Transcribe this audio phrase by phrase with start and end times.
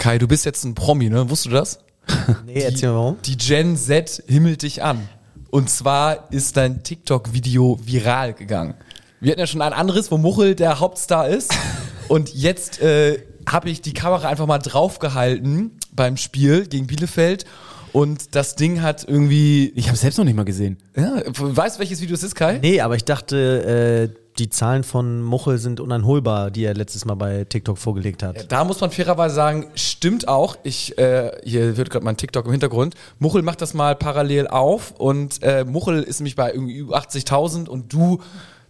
[0.00, 1.28] Kai, du bist jetzt ein Promi, ne?
[1.28, 1.78] Wusstest du das?
[2.46, 3.16] Nee, erzähl mal warum.
[3.26, 5.06] Die Gen Z himmelt dich an.
[5.50, 8.72] Und zwar ist dein TikTok-Video viral gegangen.
[9.20, 11.52] Wir hatten ja schon ein anderes, wo Muchel der Hauptstar ist.
[12.08, 17.44] Und jetzt äh, habe ich die Kamera einfach mal draufgehalten beim Spiel gegen Bielefeld.
[17.92, 19.70] Und das Ding hat irgendwie.
[19.74, 20.78] Ich habe selbst noch nicht mal gesehen.
[20.96, 22.58] Ja, weißt du, welches Video es ist, Kai?
[22.62, 27.14] Nee, aber ich dachte, äh, die Zahlen von Muchel sind uneinholbar, die er letztes Mal
[27.14, 28.50] bei TikTok vorgelegt hat.
[28.50, 30.56] Da muss man fairerweise sagen, stimmt auch.
[30.62, 32.94] Ich, äh, hier wird gerade mein TikTok im Hintergrund.
[33.18, 37.68] Muchel macht das mal parallel auf und äh, Muchel ist nämlich bei irgendwie über 80.000
[37.68, 38.20] und du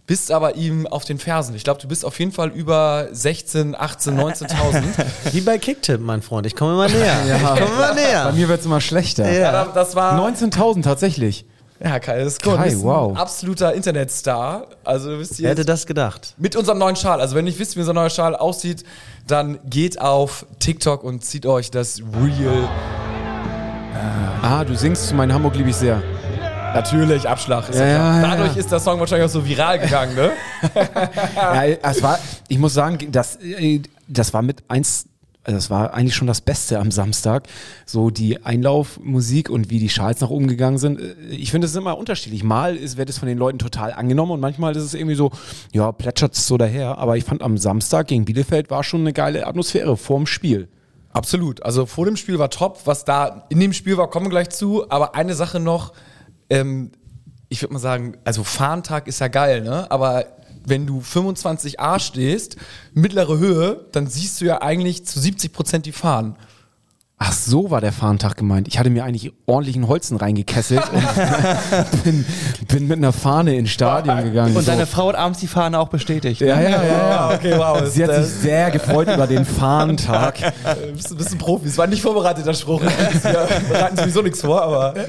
[0.07, 1.55] bist aber ihm auf den Fersen.
[1.55, 4.83] Ich glaube, du bist auf jeden Fall über 16, 18, 19.000.
[5.31, 6.45] Wie bei Kicktip, mein Freund.
[6.47, 7.15] Ich komme immer näher.
[7.25, 8.31] Ich komme immer Bei näher.
[8.33, 9.31] mir wird's immer schlechter.
[9.31, 11.45] ja, das war 19.000 tatsächlich.
[11.83, 12.55] Ja, Kai, das ist gut.
[12.55, 13.11] Kai, du bist wow.
[13.11, 14.67] ein absoluter Internetstar.
[14.83, 16.35] Also du bist Wer hätte das gedacht?
[16.37, 17.19] mit unserem neuen Schal.
[17.19, 18.83] Also wenn ihr nicht wisst, wie unser neuer Schal aussieht,
[19.27, 22.69] dann geht auf TikTok und zieht euch das Real.
[24.43, 26.01] Ah, du singst zu meinem Hamburg liebe ich sehr.
[26.73, 27.69] Natürlich, Abschlag.
[27.69, 30.31] Ist Ja, ja, ja, Dadurch ist der Song wahrscheinlich auch so viral gegangen, ne?
[31.35, 32.17] Ja, es war,
[32.47, 35.05] ich muss sagen, das, äh, das war mit eins,
[35.43, 37.47] also das war eigentlich schon das Beste am Samstag.
[37.85, 41.01] So die Einlaufmusik und wie die Schals nach oben gegangen sind.
[41.29, 42.43] Ich finde, es ist immer unterschiedlich.
[42.43, 45.31] Mal ist, wird es von den Leuten total angenommen und manchmal ist es irgendwie so,
[45.73, 46.99] ja, plätschert es so daher.
[46.99, 50.69] Aber ich fand am Samstag gegen Bielefeld war schon eine geile Atmosphäre vorm Spiel.
[51.11, 51.63] Absolut.
[51.63, 52.81] Also vor dem Spiel war top.
[52.85, 54.89] Was da in dem Spiel war, kommen wir gleich zu.
[54.91, 55.93] Aber eine Sache noch,
[56.51, 56.91] ähm,
[57.49, 59.89] ich würde mal sagen, also Fahrentag ist ja geil, ne?
[59.89, 60.25] Aber
[60.71, 62.55] wenn du 25a stehst,
[62.93, 66.35] mittlere Höhe, dann siehst du ja eigentlich zu 70 Prozent die Fahnen.
[67.23, 68.67] Ach, so war der Fahrentag gemeint.
[68.67, 72.25] Ich hatte mir eigentlich ordentlichen Holzen reingekesselt und bin,
[72.67, 74.55] bin mit einer Fahne ins Stadion gegangen.
[74.55, 74.71] Und so.
[74.71, 76.41] deine Frau hat abends die Fahne auch bestätigt.
[76.41, 77.31] ja, ja, ja, ja.
[77.35, 77.85] okay, wow.
[77.85, 80.41] Sie hat sich sehr gefreut über den Fahnentag.
[80.41, 80.51] Äh,
[80.95, 81.67] bist, du- bist ein Profi.
[81.67, 82.81] Es war nicht vorbereiteter Spruch.
[82.81, 84.95] Wir bereiten sowieso nichts vor, aber.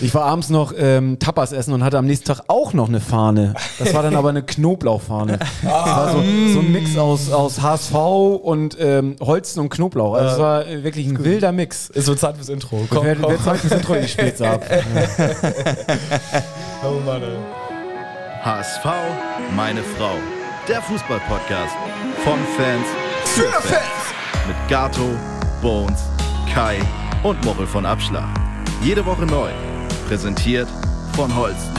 [0.00, 3.00] Ich war abends noch ähm, Tapas essen und hatte am nächsten Tag auch noch eine
[3.00, 3.54] Fahne.
[3.80, 5.38] Das war dann aber eine Knoblauchfahne.
[5.40, 6.18] Das war so,
[6.52, 10.14] so ein Mix aus, aus HSV und ähm, Holzen und Knoblauch.
[10.14, 11.88] Also es war äh, wirklich ein wilder Mix.
[11.90, 12.86] Ist so Zeit fürs Intro.
[12.90, 13.30] Komm, Wer, komm.
[13.32, 14.62] wer zeigt das Intro gespielt ab?
[16.84, 17.36] Oh Mann, ey.
[18.44, 18.84] HSV,
[19.56, 20.12] meine Frau.
[20.68, 21.74] Der Fußballpodcast
[22.24, 22.86] von Fans
[23.24, 23.82] für Fans.
[24.46, 25.08] Mit Gato,
[25.60, 26.00] Bones,
[26.54, 26.78] Kai
[27.24, 28.28] und Mochel von Abschlag.
[28.82, 29.50] Jede Woche neu.
[30.06, 30.68] Präsentiert
[31.16, 31.74] von Holsten.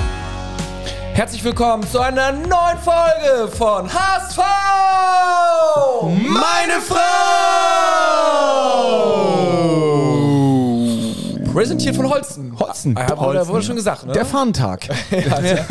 [1.13, 4.38] Herzlich willkommen zu einer neuen Folge von HSV!
[6.03, 7.69] Meine Frau!
[11.53, 12.57] Präsentiert von Holsten.
[12.59, 12.97] Holsten.
[12.97, 14.13] Ah, ja, wurde, wurde schon gesagt, ne?
[14.13, 14.87] Der Fahnentag.
[15.11, 15.65] ja, der,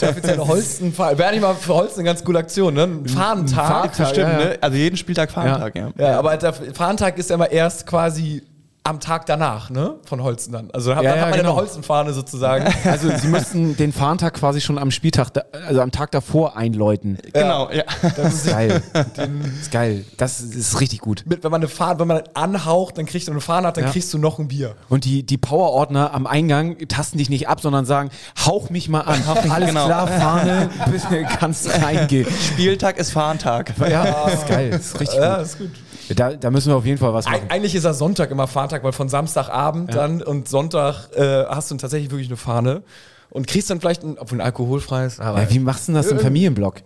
[0.00, 0.96] der offizielle Holsten.
[0.96, 2.84] Wäre nicht mal für Holsten eine ganz coole Aktion, ne?
[2.84, 3.66] Ein Fahnentag.
[3.66, 4.44] Fahnentag, Stimmt, ja, ja.
[4.46, 4.58] ne?
[4.60, 5.90] Also jeden Spieltag Fahrentag, ja.
[5.98, 8.42] Ja, aber der Fahnentag ist ja immer erst quasi
[8.86, 9.94] am Tag danach, ne?
[10.04, 10.70] Von Holsten dann.
[10.70, 11.52] Also dann Ja, hat ja, man ja genau.
[11.52, 12.66] eine Holstenfahne sozusagen.
[12.84, 17.16] Also sie müssten den Fahnentag quasi schon am Spieltag, da, also am Tag davor einläuten.
[17.32, 17.84] Genau, ja.
[18.16, 18.82] Das ist geil.
[18.92, 19.28] Das
[19.62, 20.04] ist geil.
[20.18, 21.24] Das ist richtig gut.
[21.26, 23.84] Mit, wenn man eine Fahne, wenn man anhaucht, dann kriegst du eine Fahne hat, dann
[23.84, 23.90] Ja.
[23.90, 24.74] kriegst du noch ein Bier.
[24.90, 28.10] Und die, die Powerordner am Eingang tasten dich nicht ab, sondern sagen,
[28.44, 29.22] hauch mich mal an.
[29.50, 29.86] Alles genau.
[29.86, 30.68] klar, Fahne,
[31.40, 32.26] kannst reingehen.
[32.52, 33.72] Spieltag ist Fahrentag.
[33.88, 34.70] Ja, das ist geil.
[34.70, 35.46] Das ist richtig Ja, gut.
[35.46, 35.70] ist gut.
[36.16, 37.44] Da, da müssen wir auf jeden Fall was machen.
[37.44, 41.70] Eig eigentlich ist er Sonntag immer Fahrtag, weil von Samstagabend dann und Sonntag äh, hast
[41.70, 42.82] du tatsächlich wirklich eine Fahne
[43.30, 46.10] und kriegst dann vielleicht ein, obwohl ein alkoholfreies, aber Ja, wie machst du denn das
[46.10, 46.76] im Familienblock?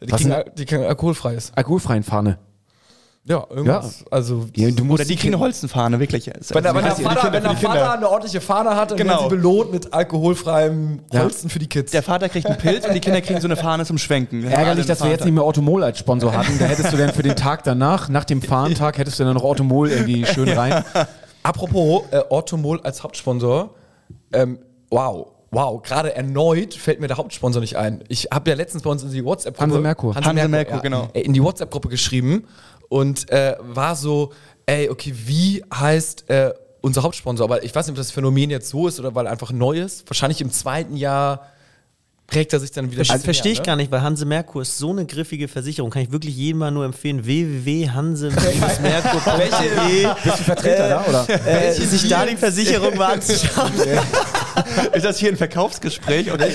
[0.00, 1.52] die, kriegen, die kriegen alkoholfreies.
[1.54, 2.38] Alkoholfreien Fahne.
[3.28, 4.04] Ja, irgendwas.
[4.10, 6.26] Also Ja, du musst Oder die kriegen eine Holzenfahne, wirklich.
[6.26, 7.56] wenn der, wenn der Also, Vater, wenn der.
[7.56, 9.12] Vater eine ordentliche Fahne hat, dann Genau.
[9.20, 11.20] werden sie belohnt mit alkoholfreiem Ja.
[11.20, 11.92] Holsten für die Kids.
[11.92, 14.44] Der Vater kriegt einen Pilz und die Kinder kriegen so eine Fahne zum Schwenken.
[14.44, 16.58] Ärgerlich, dass wir jetzt nicht mehr Automol als Sponsor hatten.
[16.58, 19.44] Da hättest du dann für den Tag danach, nach dem Fahrentag, hättest du dann noch
[19.44, 20.82] Automol irgendwie schön rein.
[21.42, 23.70] Apropos äh, Orthomol als Hauptsponsor.
[24.32, 24.58] Ähm,
[24.90, 25.28] wow.
[25.50, 28.04] Wow, gerade erneut fällt mir der Hauptsponsor nicht ein.
[28.08, 30.14] Ich habe ja letztens bei uns in die WhatsApp-Gruppe Hanse Merkur.
[30.14, 31.08] Hanse Merkur, genau.
[31.14, 32.44] äh, In die WhatsApp-Gruppe geschrieben
[32.88, 34.32] und äh, war so,
[34.66, 37.44] ey, okay, wie heißt äh, unser Hauptsponsor?
[37.44, 39.80] Aber ich weiß nicht, ob das Phänomen jetzt so ist oder weil er einfach neu
[39.80, 40.08] ist.
[40.08, 41.48] Wahrscheinlich im zweiten Jahr
[42.26, 43.02] prägt er sich dann wieder.
[43.02, 45.90] Das verstehe ich gar nicht, weil Hanse Merkur ist so eine griffige Versicherung.
[45.90, 47.24] Kann ich wirklich jedem mal nur empfehlen.
[47.26, 51.26] www.hanse-merkur.de Bist du Vertreter da, oder?
[51.46, 53.72] äh, sich da die Versicherung mal anzuschauen.
[54.92, 56.32] Ist das hier ein Verkaufsgespräch?
[56.32, 56.46] Oder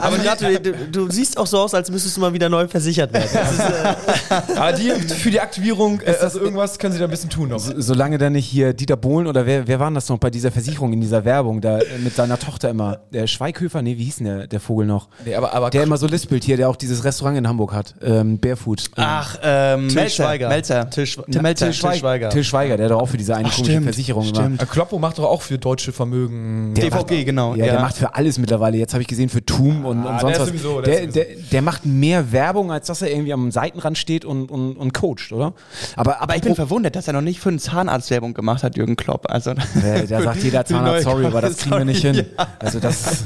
[0.00, 3.12] Aber gerade, du, du siehst auch so aus, als müsstest du mal wieder neu versichert
[3.12, 3.28] werden.
[3.32, 7.10] Das ist, äh, Aber die, für die Aktivierung, äh, also irgendwas können sie da ein
[7.10, 7.58] bisschen tun noch.
[7.60, 10.50] Solange da nicht hier Dieter Bohlen oder wer, wer war denn das noch bei dieser
[10.50, 14.16] Versicherung in dieser Werbung, da äh, mit seiner Tochter immer, der Schweighöfer, nee, wie hieß
[14.16, 15.08] denn der, der Vogel noch?
[15.24, 17.94] Nee, aber, aber Der immer so lispelt hier, der auch dieses Restaurant in Hamburg hat,
[18.02, 18.84] ähm, Barefoot.
[18.96, 20.24] Ach, ähm, Till Melzer.
[20.24, 20.48] Schweiger.
[20.48, 20.90] Melzer.
[20.90, 21.06] Till
[21.42, 21.70] Melzer.
[21.70, 22.30] Till Schweiger.
[22.30, 24.34] Till Schweiger, der doch auch für diese eine komische stimmt, Versicherung immer.
[24.34, 24.62] stimmt.
[24.62, 26.74] Äh, Kloppo macht doch auch für deutsche Vermögen.
[26.74, 27.54] Der DVG, genau.
[27.54, 28.76] Ja, der macht für alles mittlerweile.
[28.78, 30.48] Jetzt habe ich gesehen für TUM und, und Ah, sonst der was.
[30.48, 34.24] sowieso, der der, der, der macht mehr Werbung, als dass er irgendwie am Seitenrand steht
[34.24, 35.54] und, und, und coacht, oder?
[35.96, 38.76] Aber, Aber ich bin verwundert, dass er noch nicht für einen Zahnarzt Werbung gemacht hat,
[38.76, 39.26] Jürgen Klopp.
[39.30, 42.14] Also, Äh, da sagt jeder Zahnarzt, sorry, aber das kriegen wir nicht hin.
[42.36, 42.46] Ja.
[42.58, 43.24] Also das,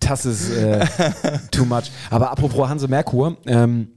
[0.00, 0.86] das ist äh,
[1.50, 1.90] too much.
[2.10, 3.88] Aber apropos Hanse Merkur, ähm,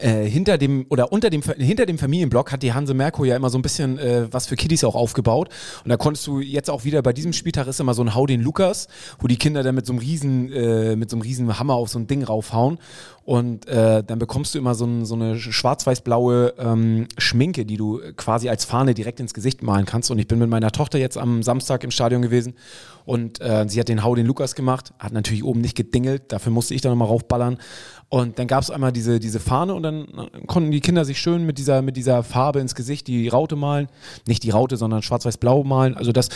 [0.00, 3.50] äh, hinter dem oder unter dem hinter dem Familienblock hat die Hanse Merkur ja immer
[3.50, 5.48] so ein bisschen äh, was für Kiddies auch aufgebaut.
[5.84, 8.26] Und da konntest du jetzt auch wieder bei diesem Spieltag ist immer so ein Hau
[8.26, 8.88] den Lukas,
[9.20, 11.88] wo die Kinder dann mit so einem riesen äh, mit so einem riesen Hammer auf
[11.88, 12.78] so ein Ding raufhauen
[13.24, 18.00] und äh, dann bekommst du immer so, ein, so eine schwarz-weiß-blaue ähm, Schminke, die du
[18.16, 20.10] quasi als Fahne direkt ins Gesicht malen kannst.
[20.10, 22.54] Und ich bin mit meiner Tochter jetzt am Samstag im Stadion gewesen
[23.06, 26.52] und äh, sie hat den Hau den Lukas gemacht, hat natürlich oben nicht gedingelt, dafür
[26.52, 27.58] musste ich dann nochmal raufballern.
[28.08, 31.18] Und dann gab es einmal diese, diese Fahne und dann äh, konnten die Kinder sich
[31.18, 33.88] schön mit dieser, mit dieser Farbe ins Gesicht die Raute malen.
[34.26, 35.96] Nicht die Raute, sondern schwarz-weiß-blau malen.
[35.96, 36.28] Also das,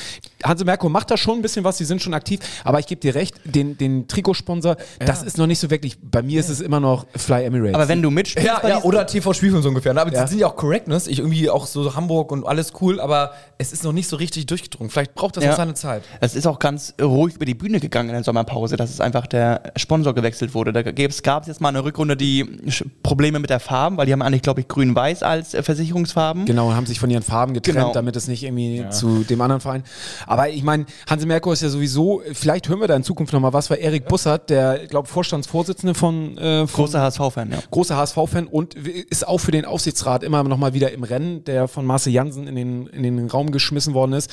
[0.43, 2.41] Hanse Merkur macht da schon ein bisschen was, die sind schon aktiv.
[2.65, 6.23] Aber ich gebe dir recht, den, den Trikotsponsor, das ist noch nicht so wirklich, bei
[6.23, 7.75] mir ist es immer noch Fly Emirates.
[7.75, 9.97] aber wenn du mitspielst, Ja, bei ja, oder TV Spielfilm so ungefähr.
[9.97, 10.25] Aber Ja.
[10.25, 11.07] die sind ja auch Correctness.
[11.07, 14.47] Ich irgendwie auch so Hamburg und alles cool, aber es ist noch nicht so richtig
[14.47, 14.91] durchgedrungen.
[14.91, 15.51] Vielleicht braucht das Ja.
[15.51, 16.03] noch seine Zeit.
[16.21, 19.27] Es ist auch ganz ruhig über die Bühne gegangen in der Sommerpause, dass es einfach
[19.27, 20.73] der Sponsor gewechselt wurde.
[20.73, 22.47] Da gab es jetzt mal eine Rückrunde, die
[23.03, 26.45] Probleme mit der Farben, weil die haben eigentlich, glaube ich, grün-weiß als äh, Versicherungsfarben.
[26.47, 27.93] Genau, und haben sich von ihren Farben getrennt, Genau.
[27.93, 29.83] damit es nicht irgendwie zu dem anderen Verein.
[30.27, 33.53] Aber ich meine, Hanse Merkur ist ja sowieso, vielleicht hören wir da in Zukunft nochmal
[33.53, 37.59] was, weil Erik Bussard, der, ich glaube, Vorstandsvorsitzende von, äh, von Großer HSV-Fan, ja.
[37.71, 41.69] großer HSV-Fan und ist auch für den Aufsichtsrat immer noch mal wieder im Rennen, der
[41.69, 44.31] von Marcel Jansen in den, in den Raum geschmissen worden ist.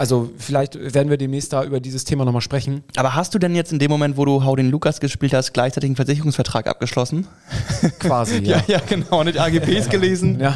[0.00, 2.82] Also vielleicht werden wir demnächst da über dieses Thema nochmal sprechen.
[2.96, 5.52] Aber hast du denn jetzt in dem Moment, wo du Hau den Lukas gespielt hast,
[5.52, 7.26] gleichzeitig einen Versicherungsvertrag abgeschlossen?
[7.98, 8.62] Quasi, ja.
[8.66, 9.20] ja, genau.
[9.20, 10.40] Und die AGBs gelesen.
[10.40, 10.54] ja.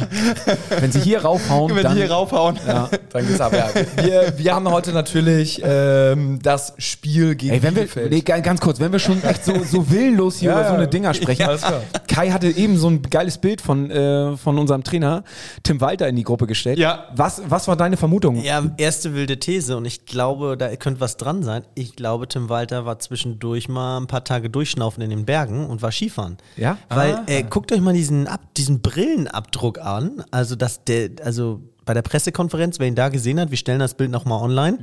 [0.79, 2.57] Wenn sie hier raufhauen, Wenn dann, die hier raufhauen.
[2.67, 2.89] ja.
[3.11, 3.53] Dann geht's ab.
[3.53, 3.69] Ja.
[4.03, 8.59] Wir, wir haben heute natürlich ähm, das Spiel gegen Ey, wenn wir, nee, ga- ganz
[8.59, 10.79] kurz, wenn wir schon echt so, so willenlos hier Ja, über so ja.
[10.79, 11.43] eine Dinger sprechen.
[11.43, 11.83] alles klar.
[12.07, 15.23] Kai hatte eben so ein geiles Bild von, äh, von unserem Trainer
[15.61, 16.79] Tim Walter in die Gruppe gestellt.
[16.79, 17.05] Ja.
[17.15, 18.41] Was, was war deine Vermutung?
[18.43, 21.63] Ja, erste wilde These und ich glaube, da könnte was dran sein.
[21.75, 25.81] Ich glaube, Tim Walter war zwischendurch mal ein paar Tage durchschnaufen in den Bergen und
[25.81, 26.37] war Skifahren.
[26.57, 26.77] Ja?
[26.89, 30.23] Weil, äh, guckt euch mal diesen, Ab diesen Brillenabdruck an.
[30.31, 33.93] Also, dass der, also bei der Pressekonferenz, wer ihn da gesehen hat, wir stellen das
[33.93, 34.79] Bild nochmal online.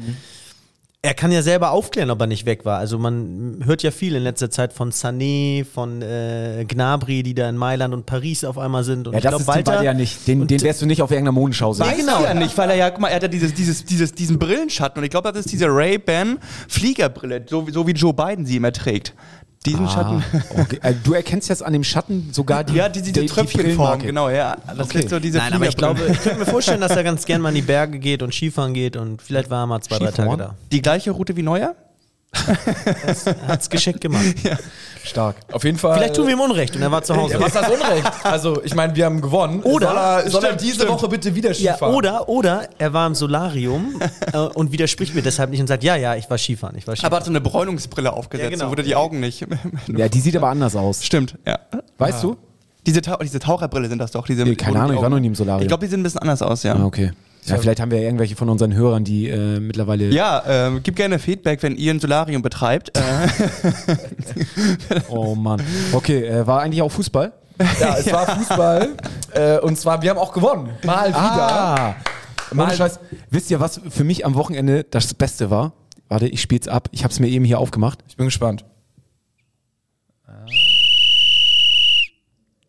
[1.04, 2.78] Er kann ja selber aufklären, ob er nicht weg war.
[2.78, 7.48] Also man hört ja viel in letzter Zeit von Sané, von äh, Gnabry, die da
[7.48, 9.08] in Mailand und Paris auf einmal sind.
[9.08, 10.28] Und Ja, ich das glaub, ist Walter ja nicht.
[10.28, 11.86] Den, den wärst du nicht auf irgendeiner Modenschau sehen.
[11.86, 12.22] Ja, genau.
[12.22, 15.00] Ja nicht, weil er ja, guck mal, er hat ja dieses, dieses, dieses, diesen Brillenschatten
[15.00, 16.38] und ich glaube, das ist diese Ray-Ban
[16.68, 19.12] Fliegerbrille, so, wie- so wie Joe Biden sie immer trägt.
[19.64, 20.24] Diesen Schatten.
[20.58, 20.78] Okay.
[20.82, 24.00] Also, du erkennst jetzt an dem Schatten sogar die Ja, die, diese die- die Tröpfchenform,
[24.00, 24.56] genau, ja.
[24.76, 24.98] Das Okay.
[25.00, 27.40] ist so diese Nein, aber ich glaube, ich könnte mir vorstellen, dass er ganz gern
[27.40, 30.06] mal in die Berge geht und Skifahren geht und vielleicht war er mal zwei, drei
[30.06, 30.38] Tage Skifahren?
[30.38, 30.54] da.
[30.72, 31.76] Die gleiche Route wie Neuer?
[33.46, 34.24] Hat's geschickt gemacht.
[35.04, 35.36] Stark.
[35.50, 35.94] Auf jeden Fall.
[35.98, 37.34] Vielleicht tun wir ihm Unrecht und er war zu Hause.
[37.34, 38.10] Ja, was ist das Unrecht?
[38.24, 39.60] Also, ich meine, wir haben gewonnen.
[39.62, 40.90] Oder- soll er, soll er Stimmt, diese stimmt.
[40.90, 41.94] Woche bitte wieder Ja, Skifahren?
[41.94, 44.00] oder, oder er war im Solarium
[44.32, 46.92] äh, und widerspricht mir deshalb nicht und sagt, ja, ja, ich war Skifahren, ich war
[46.92, 47.16] Aber Skifahren.
[47.16, 48.70] hat so eine Bräunungsbrille aufgesetzt, Ja, genau.
[48.70, 49.44] wurde die Augen nicht.
[49.96, 51.04] Ja, die sieht aber anders aus.
[51.04, 51.58] Stimmt, ja.
[51.98, 52.36] Weißt du?
[52.86, 54.26] Diese, Tau diese Taucherbrille sind das doch.
[54.26, 55.62] Diese Nee, keine Ahnung, ich war noch nie im Solarium.
[55.62, 56.74] Ich glaube, die sehen ein bisschen anders aus, ja.
[56.74, 57.12] Ah, okay.
[57.44, 60.10] Ja, vielleicht haben wir ja irgendwelche von unseren Hörern, die äh, mittlerweile.
[60.10, 62.92] Ja, ähm, gib gerne Feedback, wenn ihr ein Solarium betreibt.
[64.88, 65.60] Äh, Oh Mann.
[65.92, 67.32] Okay, äh, war eigentlich auch Fußball?
[67.80, 68.96] Ja, es war Fußball.
[69.32, 70.70] äh, und zwar, wir haben auch gewonnen.
[70.84, 71.18] Mal wieder.
[71.20, 71.94] Ah.
[72.52, 73.00] Mal Scheiß.
[73.30, 75.72] Wisst ihr, was für mich am Wochenende das Beste war?
[76.08, 76.88] Warte, ich spiel's ab.
[76.92, 77.98] Ich hab's mir eben hier aufgemacht.
[78.08, 78.64] Ich bin gespannt.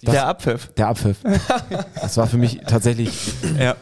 [0.01, 0.71] der Abpfiff.
[0.77, 1.17] Der Abpfiff.
[2.01, 3.33] das war für mich tatsächlich.
[3.57, 3.75] Ja.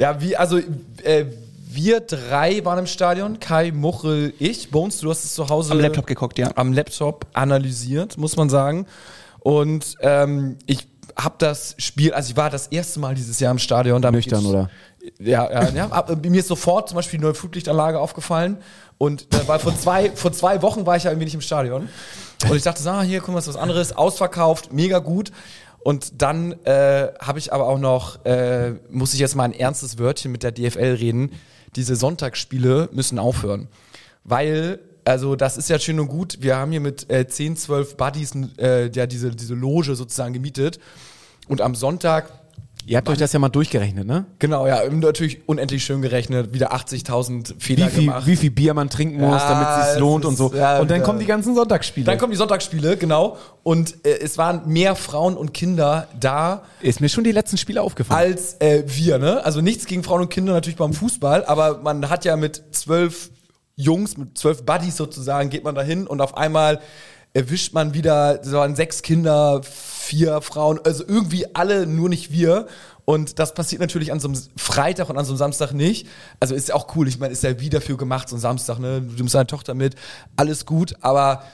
[0.00, 0.58] Ja, wie, also,
[1.02, 1.26] äh,
[1.72, 3.38] wir drei waren im Stadion.
[3.38, 4.70] Kai, Muchel, ich.
[4.70, 5.72] Bones, du hast es zu Hause.
[5.72, 6.50] Am Laptop geguckt, ja.
[6.56, 8.86] Am Laptop analysiert, muss man sagen.
[9.40, 13.58] Und ähm, ich habe das Spiel, also ich war das erste Mal dieses Jahr im
[13.58, 14.00] Stadion.
[14.00, 14.70] damit Nüchtern, oder?
[15.18, 15.86] Ja, ja, ja.
[15.88, 18.56] Ab, mir ist sofort zum Beispiel die neue Flutlichtanlage aufgefallen.
[18.96, 21.90] Und äh, weil vor zwei, vor zwei Wochen war ich ja irgendwie nicht im Stadion.
[22.48, 23.94] Und ich dachte, so, ah, hier, guck mal, ist was anderes.
[23.94, 25.30] Ausverkauft, mega gut.
[25.82, 29.98] Und dann äh, habe ich aber auch noch, äh, muss ich jetzt mal ein ernstes
[29.98, 31.32] Wörtchen mit der DFL reden.
[31.76, 33.68] Diese Sonntagsspiele müssen aufhören.
[34.24, 37.96] weil, also das ist ja schön und gut, wir haben hier mit äh, 10, 12
[37.96, 40.78] Buddies äh, ja diese, diese Loge sozusagen gemietet
[41.48, 42.30] und am Sonntag
[42.86, 44.24] Ihr habt euch das ja mal durchgerechnet, ne?
[44.38, 48.26] Genau, ja, natürlich unendlich schön gerechnet, wieder 80.000 Fehler Wie viel, gemacht.
[48.26, 50.52] wie viel Bier man trinken muss, Ja, damit es sich lohnt und ist- so.
[50.54, 51.04] ja, und dann ja.
[51.04, 52.06] kommen die ganzen Sonntagsspiele.
[52.06, 53.36] Dann kommen die Sonntagsspiele, genau.
[53.62, 57.82] Und äh, es waren mehr Frauen und Kinder da Ist mir schon die letzten Spiele
[57.82, 58.32] aufgefallen.
[58.32, 59.44] als äh, wir, ne?
[59.44, 63.30] Also nichts gegen Frauen und Kinder natürlich beim Fußball, aber man hat ja mit zwölf
[63.76, 66.80] Jungs, mit zwölf Buddies sozusagen, geht man da hin und auf einmal
[67.32, 72.66] erwischt man wieder, so waren sechs Kinder, vier Frauen, also irgendwie alle, nur nicht wir.
[73.04, 76.06] Und das passiert natürlich an so einem Freitag und an so einem Samstag nicht.
[76.38, 77.08] Also ist ja auch cool.
[77.08, 79.00] Ich meine, ist ja wie dafür gemacht, so ein Samstag, ne?
[79.00, 79.96] Du nimmst deine Tochter mit,
[80.36, 81.44] alles gut, aber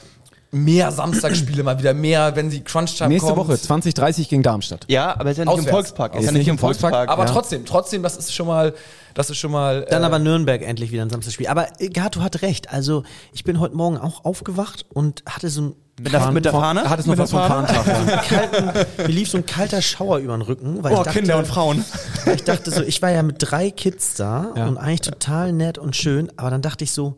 [0.53, 3.49] mehr Samstagsspiele mal wieder, mehr, wenn sie Crunch-Time Nächste kommt.
[3.49, 4.85] Woche, 2030 gegen Darmstadt.
[4.89, 5.65] Ja, aber ist ja nicht im.
[5.67, 6.15] Volkspark.
[6.15, 7.11] Ist, Ist ja nicht im Volkspark, Volkspark.
[7.19, 7.33] Aber Ja.
[7.33, 8.73] trotzdem, trotzdem, das ist schon mal,
[9.15, 9.85] das ist schon mal.
[9.91, 11.49] Dann äh, aber Nürnberg endlich wieder ein Samstagsspiel.
[11.49, 12.73] Aber äh, Gato hat recht.
[12.73, 16.53] Also ich bin heute Morgen auch aufgewacht und hatte so ein Mit der, mit der
[16.53, 16.89] Fahne?
[16.89, 17.67] Hat es noch was vom Fahne?
[18.29, 21.39] Kalten, mir lief so ein kalter Schauer über den Rücken, weil Oh, ich dachte, Kinder
[21.39, 21.85] und Frauen.
[22.25, 24.67] weil ich dachte so, ich war ja mit drei Kids da Ja.
[24.69, 27.17] und eigentlich total nett und schön, aber dann dachte ich so,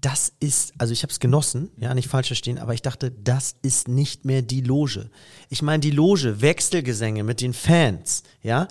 [0.00, 3.56] das ist, also ich habe es genossen, ja, nicht falsch verstehen, aber ich dachte, das
[3.62, 5.10] ist nicht mehr die Loge.
[5.48, 8.68] Ich meine, die Loge, Wechselgesänge mit den Fans, ja,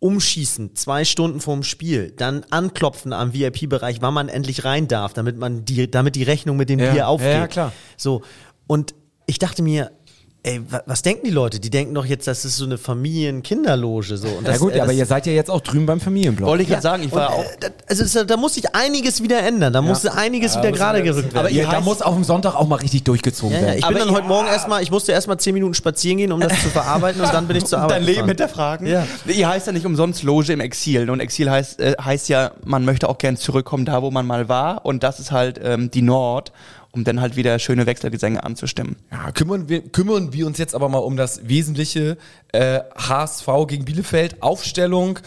[0.00, 5.36] umschießen, zwei Stunden vorm Spiel, dann anklopfen am VIP-Bereich, wann man endlich rein darf, damit
[5.36, 7.28] man die, damit die Rechnung mit dem Ja, Bier aufgeht.
[7.28, 7.72] ja, ja, klar.
[7.96, 8.22] So.
[8.66, 8.94] Und
[9.26, 9.92] ich dachte mir,
[10.42, 11.60] ey, wa- was denken die Leute?
[11.60, 14.26] Die denken doch jetzt, das ist so eine Familien-Kinderloge, so.
[14.28, 16.48] Und Ja das, gut, äh, aber das- ihr seid ja jetzt auch drüben beim Familienblock.
[16.48, 17.44] Wollte ich gerade sagen, ich war und, auch.
[17.44, 19.72] äh, da- also da muss sich einiges wieder ändern.
[19.72, 21.38] Da muss einiges wieder gerade gerückt werden.
[21.46, 23.78] aber ihr, da muss auf dem Sonntag auch mal richtig durchgezogen ja, ja, werden.
[23.78, 26.40] ich Aber bin dann heute Morgen erstmal, ich musste erstmal zehn Minuten spazieren gehen, um
[26.40, 28.86] das zu verarbeiten und dann bin ich zur Arbeit Dein Leben hinterfragen.
[28.86, 29.06] Ja.
[29.26, 31.10] Ihr heißt ja nicht umsonst Loge im Exil.
[31.10, 34.48] Und Exil heißt, äh, heißt ja, man möchte auch gern zurückkommen, da wo man mal
[34.48, 34.84] war.
[34.84, 36.52] Und das ist halt ähm, die Nord,
[36.92, 38.96] um dann halt wieder schöne Wechselgesänge anzustimmen.
[39.10, 42.16] ja, kümmern, wir, kümmern wir uns jetzt aber mal um das Wesentliche.
[42.52, 44.42] Äh, HSV gegen Bielefeld.
[44.42, 45.18] Aufstellung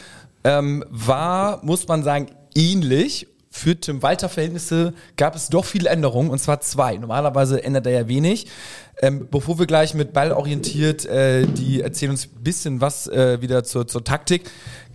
[0.43, 3.27] ähm, war, muss man sagen, ähnlich.
[3.55, 6.97] Für Tim Walter Verhältnisse gab es doch viele Änderungen, und zwar zwei.
[6.97, 8.47] Normalerweise ändert er ja wenig.
[8.99, 13.41] Ähm, bevor wir gleich mit Ball orientiert, äh, die erzählen uns ein bisschen was äh,
[13.41, 14.49] wieder zur, zur Taktik,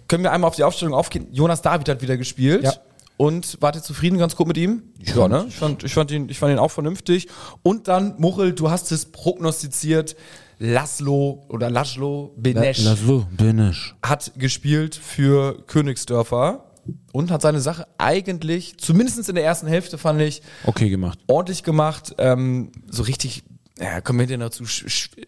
[0.09, 1.29] können wir einmal auf die Aufstellung aufgehen.
[1.31, 2.65] Jonas David hat wieder gespielt.
[2.65, 2.73] Ja.
[3.19, 4.85] Und wart ihr zufrieden ganz gut mit ihm?
[5.03, 5.45] Ja, ne?
[5.49, 7.27] Ich fand, ich fand ihn, ich fand ihn auch vernünftig.
[7.65, 10.17] Und dann, Muchel, du hast es prognostiziert.
[10.61, 12.85] Laszlo oder Laszlo Benesch
[13.31, 13.95] bin ich.
[14.03, 16.65] hat gespielt für Königsdörfer
[17.13, 21.19] und hat seine Sache eigentlich, zumindest in der ersten Hälfte fand ich, Okay gemacht.
[21.29, 22.15] ordentlich gemacht.
[22.19, 23.45] Ähm, so richtig,
[23.81, 24.65] ja, kommen wir denn dazu,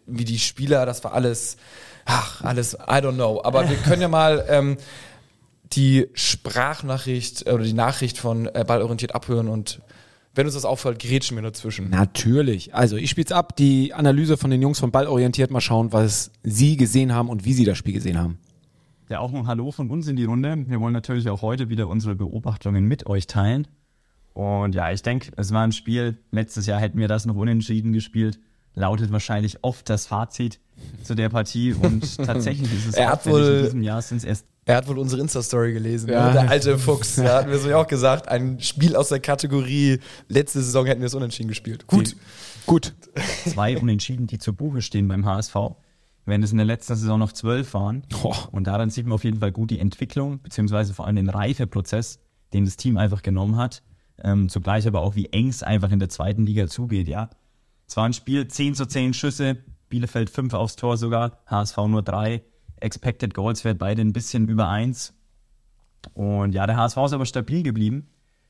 [0.06, 1.56] wie die Spieler, das war alles,
[2.06, 3.40] ach, alles, I don't know.
[3.44, 4.78] Aber wir können ja mal ähm,
[5.72, 9.80] die Sprachnachricht äh, oder die Nachricht von äh, Ballorientiert abhören und
[10.34, 11.90] wenn uns das auffällt, grätschen wir dazwischen.
[11.90, 12.72] Natürlich.
[12.74, 16.30] Also ich spiel's ab, die Analyse von den Jungs von Ball orientiert, mal schauen, was
[16.44, 18.38] sie gesehen haben und wie sie das Spiel gesehen haben.
[19.08, 20.56] Ja, auch ein Hallo von uns in die Runde.
[20.68, 23.66] Wir wollen natürlich auch heute wieder unsere Beobachtungen mit euch teilen.
[24.32, 26.18] Und ja, ich denke, es war ein Spiel.
[26.30, 28.38] Letztes Jahr hätten wir das noch unentschieden gespielt.
[28.74, 30.60] Lautet wahrscheinlich oft das Fazit
[31.02, 31.72] zu der Partie.
[31.74, 34.88] Und tatsächlich ist es Er hat wohl- in diesem Jahr sind es erst Er hat
[34.88, 36.26] wohl unsere Insta-Story gelesen, Ja.
[36.28, 36.32] ne?
[36.34, 37.16] der alte Fuchs.
[37.16, 39.98] Da hatten wir so ja auch gesagt, ein Spiel aus der Kategorie,
[40.28, 41.86] letzte Saison hätten wir es unentschieden gespielt.
[41.86, 42.14] Gut.
[42.66, 42.94] Gut.
[43.48, 45.54] zwei Unentschieden, die zur Buche stehen beim HSV.
[46.26, 48.02] Wenn es in der letzten Saison noch zwölf waren.
[48.22, 48.48] Boah.
[48.52, 52.20] Und daran sieht man auf jeden Fall gut die Entwicklung, beziehungsweise vor allem den Reifeprozess,
[52.52, 53.82] den das Team einfach genommen hat.
[54.22, 57.30] Ähm, zugleich aber auch, wie eng es einfach in der zweiten Liga zugeht, ja.
[57.88, 59.56] Es war ein Spiel, 10 zu 10 Schüsse,
[59.88, 62.42] Bielefeld 5 aufs Tor sogar, HSV nur 3,
[62.80, 65.14] Expected Goals Wert beide ein bisschen über 1.
[66.14, 68.08] Und ja, der HSV ist aber stabil geblieben,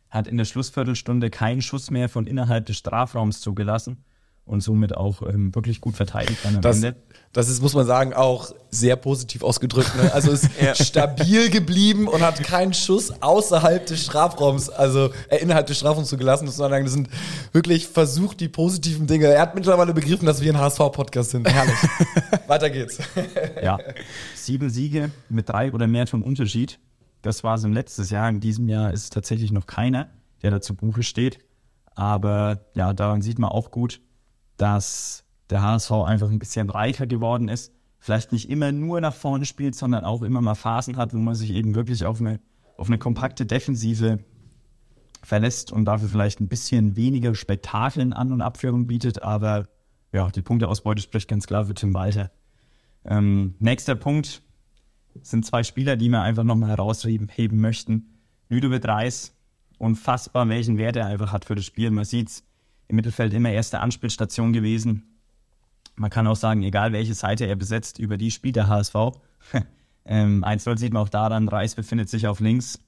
[0.09, 4.05] hat in der Schlussviertelstunde keinen Schuss mehr von innerhalb des Strafraums zugelassen
[4.45, 6.97] und somit auch ähm, wirklich gut verteidigt dann am Das, Ende.
[7.33, 9.95] das ist, muss man sagen, auch sehr positiv ausgedrückt.
[9.97, 10.13] Ne?
[10.13, 10.49] Also ist
[10.85, 16.47] stabil geblieben und hat keinen Schuss außerhalb des Strafraums, also äh, innerhalb des Strafraums zugelassen.
[16.47, 17.09] Das, sind
[17.53, 19.27] wirklich versucht die positiven Dinge.
[19.27, 21.49] Er hat mittlerweile begriffen, dass wir ein HSV-Podcast sind.
[21.49, 21.79] Herrlich.
[22.49, 22.99] Weiter geht's.
[23.63, 23.79] Ja,
[24.35, 26.81] sieben Siege mit drei oder mehr Tonnen Unterschied.
[27.23, 28.29] Das war es im letzten Jahr.
[28.29, 30.09] In diesem Jahr ist es tatsächlich noch keiner,
[30.43, 31.39] der da zu Buche steht.
[31.95, 34.01] Aber ja, daran sieht man auch gut,
[34.61, 37.73] dass der HSV einfach ein bisschen reicher geworden ist.
[37.99, 41.35] Vielleicht nicht immer nur nach vorne spielt, sondern auch immer mal Phasen hat, wo man
[41.35, 42.41] sich eben wirklich auf eine,
[42.77, 44.21] auf eine kompakte Defensive
[45.23, 49.23] verlässt und dafür vielleicht ein bisschen weniger Spektakel in An- und Abführung bietet.
[49.23, 49.67] Aber
[50.13, 52.31] ja, die Punkteausbeute spricht ganz klar für Tim Walter.
[53.05, 54.43] Ähm, nächster Punkt
[55.23, 58.19] sind zwei Spieler, die wir einfach nochmal herausheben heben möchten.
[58.49, 59.35] Ludovic Reis
[59.79, 61.91] unfassbar, welchen Wert er einfach hat für das Spiel.
[61.91, 62.45] Man sieht's
[62.91, 65.05] im Mittelfeld immer erste Anspielstation gewesen.
[65.95, 68.95] Man kann auch sagen, egal welche Seite er besetzt, über die spielt der HSV.
[70.05, 72.81] ähm, 1-0 sieht man auch daran, Reis befindet sich auf links,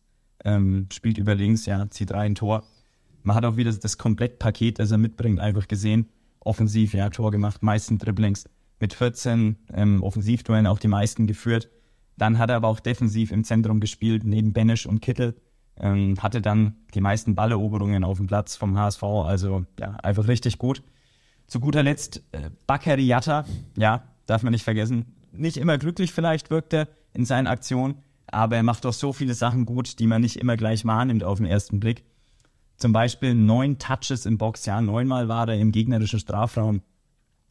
[0.44, 2.64] ähm, spielt über links, ja, zieht rein Tor.
[3.22, 6.08] Man hat auch wieder das Komplettpaket, das er mitbringt, einfach gesehen.
[6.40, 8.48] Offensiv, ja, Tor gemacht, meisten Dribblings.
[8.80, 11.68] Mit 14 ähm, Offensivduellen auch die meisten geführt.
[12.16, 15.36] Dann hat er aber auch defensiv im Zentrum gespielt, neben Benesch und Kittel.
[15.78, 19.02] Ähm, hatte dann die meisten Balleroberungen auf dem Platz vom HSV.
[19.02, 20.82] Also ja, einfach richtig gut.
[21.46, 23.44] Zu guter Letzt äh, Bakary Yatta,
[23.76, 25.16] ja, darf man nicht vergessen.
[25.32, 29.34] Nicht immer glücklich vielleicht wirkt er in seinen Aktionen, aber er macht doch so viele
[29.34, 32.04] Sachen gut, die man nicht immer gleich wahrnimmt auf den ersten Blick.
[32.76, 36.82] Zum Beispiel neun Touches im Box, ja, neunmal war er im gegnerischen Strafraum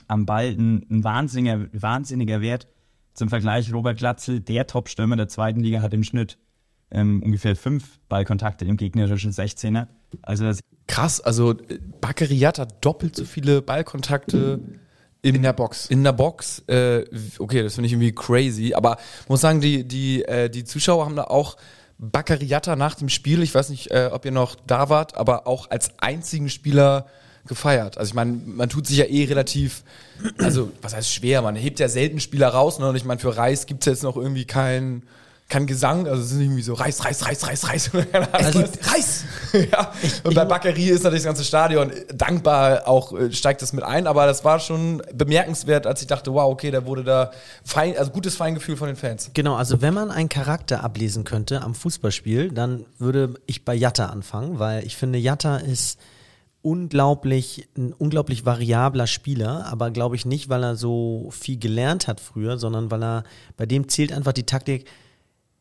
[0.08, 2.68] am Ball, ein, ein wahnsinniger, wahnsinniger Wert.
[3.14, 6.38] Zum Vergleich, Robert Glatzel, der Top-Stürmer der zweiten Liga, hat im Schnitt
[6.92, 9.88] ähm, ungefähr fünf Ballkontakte im gegnerischen 16er.
[10.22, 14.60] Also das Krass, also äh, Bakary hat doppelt so viele Ballkontakte
[15.22, 15.86] in, In der Box.
[15.88, 16.64] In der Box.
[16.68, 17.06] Äh,
[17.38, 18.74] okay, das finde ich irgendwie crazy.
[18.74, 21.58] Aber ich muss sagen, die, die, äh, die Zuschauer haben da auch
[22.00, 25.70] Bakariata nach dem Spiel, ich weiß nicht, äh, ob ihr noch da wart, aber auch
[25.70, 27.06] als einzigen Spieler
[27.46, 28.00] gefeiert.
[28.00, 29.84] Also ich meine, man tut sich ja eh relativ,
[30.40, 32.90] also was heißt schwer, man hebt ja selten Spieler raus, ne?
[32.90, 35.04] Und ich meine, für Reis gibt's jetzt noch irgendwie kein,
[35.52, 37.92] kein Gesang, also es ist irgendwie so Reis, Reis, Reis, Reis, Reis.
[38.32, 39.26] Also, Reis!
[39.72, 39.92] ja.
[40.24, 44.08] Und bei Bakary ist natürlich das ganze Stadion dankbar, auch äh, steigt das mit ein,
[44.08, 47.32] aber das war schon bemerkenswert, als ich dachte, wow, okay, da wurde da
[47.66, 49.32] fein, also gutes Feingefühl von den Fans.
[49.34, 54.06] Genau, also wenn man einen Charakter ablesen könnte am Fußballspiel, dann würde ich bei Jatta
[54.06, 56.00] anfangen, weil ich finde, Jatta ist
[56.62, 62.22] unglaublich, ein unglaublich variabler Spieler, aber glaube ich nicht, weil er so viel gelernt hat
[62.22, 63.24] früher, sondern weil er,
[63.58, 64.86] bei dem zählt einfach die Taktik,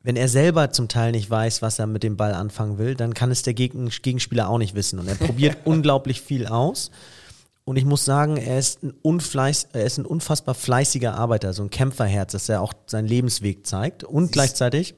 [0.02, 3.14] wenn er selber zum Teil nicht weiß, was er mit dem Ball anfangen will, dann
[3.14, 4.98] kann es der Gegen Gegenspieler auch nicht wissen.
[4.98, 6.90] Und er probiert unglaublich viel aus.
[7.64, 11.62] Und ich muss sagen, er ist ein, unfleiß, er ist ein unfassbar fleißiger Arbeiter, so
[11.62, 14.02] ein Kämpferherz, dass er auch seinen Lebensweg zeigt.
[14.02, 14.94] Und gleichzeitig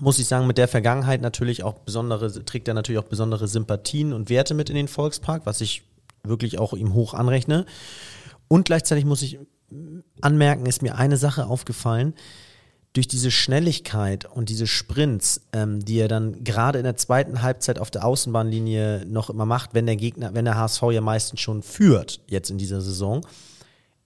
[0.00, 4.12] muss ich sagen, mit der Vergangenheit natürlich auch besondere, trägt er natürlich auch besondere Sympathien
[4.12, 5.82] und Werte mit in den Volkspark, was ich
[6.24, 7.66] wirklich auch ihm hoch anrechne.
[8.48, 9.38] Und gleichzeitig muss ich
[10.20, 12.14] anmerken, ist mir eine Sache aufgefallen.
[12.94, 17.78] Durch diese Schnelligkeit und diese Sprints, ähm, die er dann gerade in der zweiten Halbzeit
[17.78, 21.62] auf der Außenbahnlinie noch immer macht, wenn der Gegner, wenn der HSV ja meistens schon
[21.62, 23.26] führt, jetzt in dieser Saison,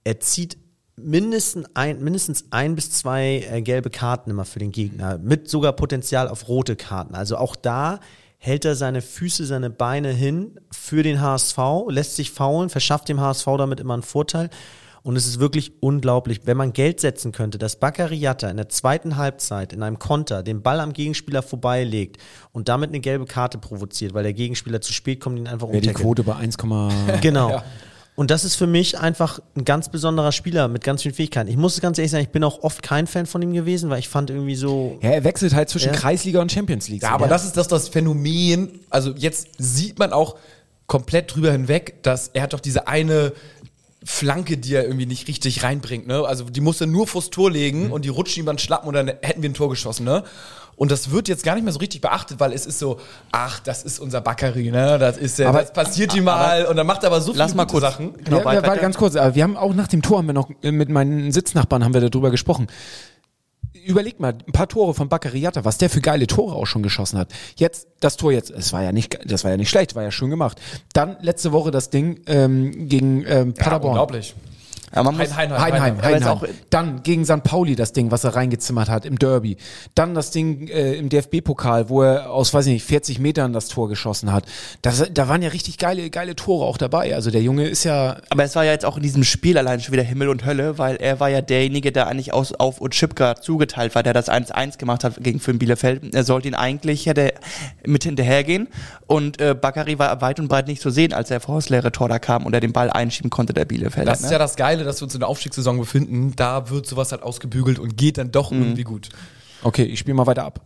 [0.03, 0.57] er zieht
[0.97, 5.73] mindestens ein, mindestens ein bis zwei äh, gelbe Karten immer für den Gegner, mit sogar
[5.73, 7.15] Potenzial auf rote Karten.
[7.15, 7.99] Also auch da
[8.37, 11.57] hält er seine Füße, seine Beine hin für den HSV,
[11.89, 14.49] lässt sich faulen, verschafft dem HSV damit immer einen Vorteil.
[15.09, 19.17] Und es ist wirklich unglaublich, wenn man Geld setzen könnte, dass Baccariata in der zweiten
[19.17, 22.17] Halbzeit in einem Konter den Ball am Gegenspieler vorbeilegt
[22.51, 25.81] und damit eine gelbe Karte provoziert, weil der Gegenspieler zu spät kommt, ihn einfach Wäre
[25.81, 26.05] die umtackelt.
[26.05, 26.57] Quote bei 1,
[27.21, 27.59] Genau.
[28.13, 31.49] Und das ist für mich einfach ein ganz besonderer Spieler mit ganz vielen Fähigkeiten.
[31.49, 33.97] Ich muss ganz ehrlich sagen, ich bin auch oft kein Fan von ihm gewesen, weil
[33.97, 34.99] ich fand irgendwie so.
[35.01, 35.93] ja, er wechselt halt zwischen Ja.
[35.99, 37.01] Kreisliga und Champions League.
[37.01, 38.81] Ja, aber das ist das, das Phänomen.
[38.91, 40.37] Also jetzt sieht man auch
[40.85, 43.33] komplett drüber hinweg, dass er hat doch diese eine
[44.03, 46.07] Flanke, die er irgendwie nicht richtig reinbringt.
[46.07, 46.23] Ne?
[46.25, 49.07] Also die musste nur vors Tor legen und die rutschen ihm dann schlappen und dann
[49.21, 50.05] hätten wir ein Tor geschossen.
[50.05, 50.23] Ne?
[50.77, 53.01] Und das wird jetzt gar nicht mehr so richtig beachtet, weil es ist so,
[53.33, 54.97] ach, das ist unser Bakary, ne?
[54.97, 57.43] Das ist ja, Aber- das passiert ihm mal und dann macht er aber so viele
[57.43, 58.13] Lass mal gute kurz- Sachen.
[58.23, 60.49] Genau, ja, warte, ganz kurz, aber wir haben auch nach dem Tor haben wir noch
[60.63, 62.67] äh, mit meinen Sitznachbarn haben wir darüber gesprochen.
[63.85, 67.17] Überleg mal, ein paar Tore von Baccariata, was der für geile Tore auch schon geschossen
[67.19, 67.29] hat.
[67.55, 70.11] Jetzt, das Tor jetzt, es war ja nicht, das war ja nicht schlecht, war ja
[70.11, 70.59] schön gemacht.
[70.93, 73.91] Dann letzte Woche das Ding ähm, gegen ähm, Ja, Paderborn.
[73.91, 74.35] unglaublich.
[74.95, 76.23] Ja, man muss, Heidenheim, Heidenheim.
[76.37, 77.43] auch- Dann gegen St.
[77.43, 79.57] Pauli das Ding, was er reingezimmert hat im Derby.
[79.95, 83.67] Dann das Ding äh, im DFB-Pokal, wo er aus, weiß ich nicht, 40 Metern das
[83.67, 84.45] Tor geschossen hat.
[84.81, 87.13] Das, da waren ja richtig geile, geile Tore auch dabei.
[87.13, 89.79] Also der Junge ist ja, Aber es war ja jetzt auch in diesem Spiel allein
[89.79, 93.35] schon wieder Himmel und Hölle, weil er war ja derjenige, der eigentlich aus, auf Utschipka
[93.35, 96.15] zugeteilt war, der das 1-1 gemacht hat gegen Finn Bielefeld.
[96.15, 97.33] Er sollte ihn eigentlich, hätte
[97.85, 98.67] mit hinterhergehen
[99.07, 101.91] und äh, Bakary war weit und breit nicht zu sehen, als er vor das leere
[101.91, 104.11] Tor da kam und er den Ball einschieben konnte, der Bielefelder.
[104.11, 106.33] Das ist ja das Geile, dass wir uns in der Aufstiegssaison befinden.
[106.35, 109.09] Da wird sowas halt ausgebügelt und geht dann doch irgendwie gut.
[109.63, 110.61] okay, ich spiele mal weiter ab.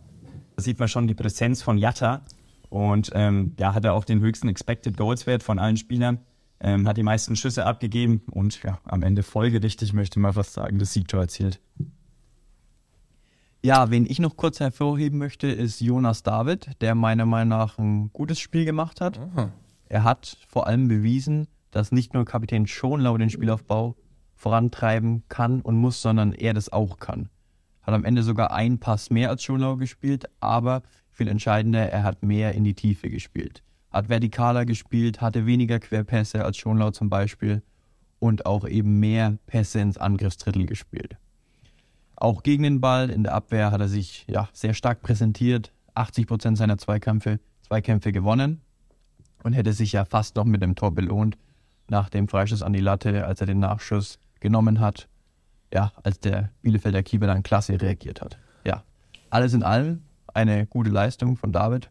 [0.56, 2.22] Da sieht man schon die Präsenz von Jatta.
[2.68, 6.18] Und ähm, ja, hat er auch den höchsten Expected Goals Wert von allen Spielern.
[6.60, 10.54] Ähm, hat die meisten Schüsse abgegeben und ja, am Ende folgerichtig möchte ich mal fast
[10.54, 11.60] sagen, das Siegtor erzielt.
[13.62, 18.10] Ja, wen ich noch kurz hervorheben möchte, ist Jonas David, der meiner Meinung nach ein
[18.12, 19.18] gutes Spiel gemacht hat.
[19.88, 23.96] Er hat vor allem bewiesen, dass nicht nur Kapitän Schonlau den Spielaufbau
[24.44, 27.30] vorantreiben kann und muss, sondern er das auch kann.
[27.80, 32.22] Hat am Ende sogar einen Pass mehr als Schonlau gespielt, aber viel entscheidender, er hat
[32.22, 33.62] mehr in die Tiefe gespielt.
[33.90, 37.62] Hat vertikaler gespielt, hatte weniger Querpässe als Schonlau zum Beispiel
[38.18, 41.16] und auch eben mehr Pässe ins Angriffsdrittel gespielt.
[42.14, 46.26] Auch gegen den Ball in der Abwehr hat er sich ja, sehr stark präsentiert, 80
[46.26, 48.60] Prozent seiner Zweikämpfe, Zweikämpfe gewonnen
[49.42, 51.38] und hätte sich ja fast noch mit dem Tor belohnt
[51.88, 55.08] nach dem Freischuss an die Latte, als er den Nachschuss genommen hat.
[55.72, 58.38] Ja, als der Bielefelder Keeper dann klasse reagiert hat.
[58.64, 58.84] Ja,
[59.30, 60.02] alles in allem
[60.34, 61.90] eine gute Leistung von David,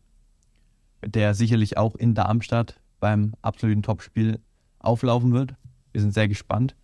[1.01, 4.39] mit der er sicherlich auch in Darmstadt beim absoluten Topspiel
[4.79, 5.55] auflaufen wird.
[5.91, 6.75] Wir sind sehr gespannt.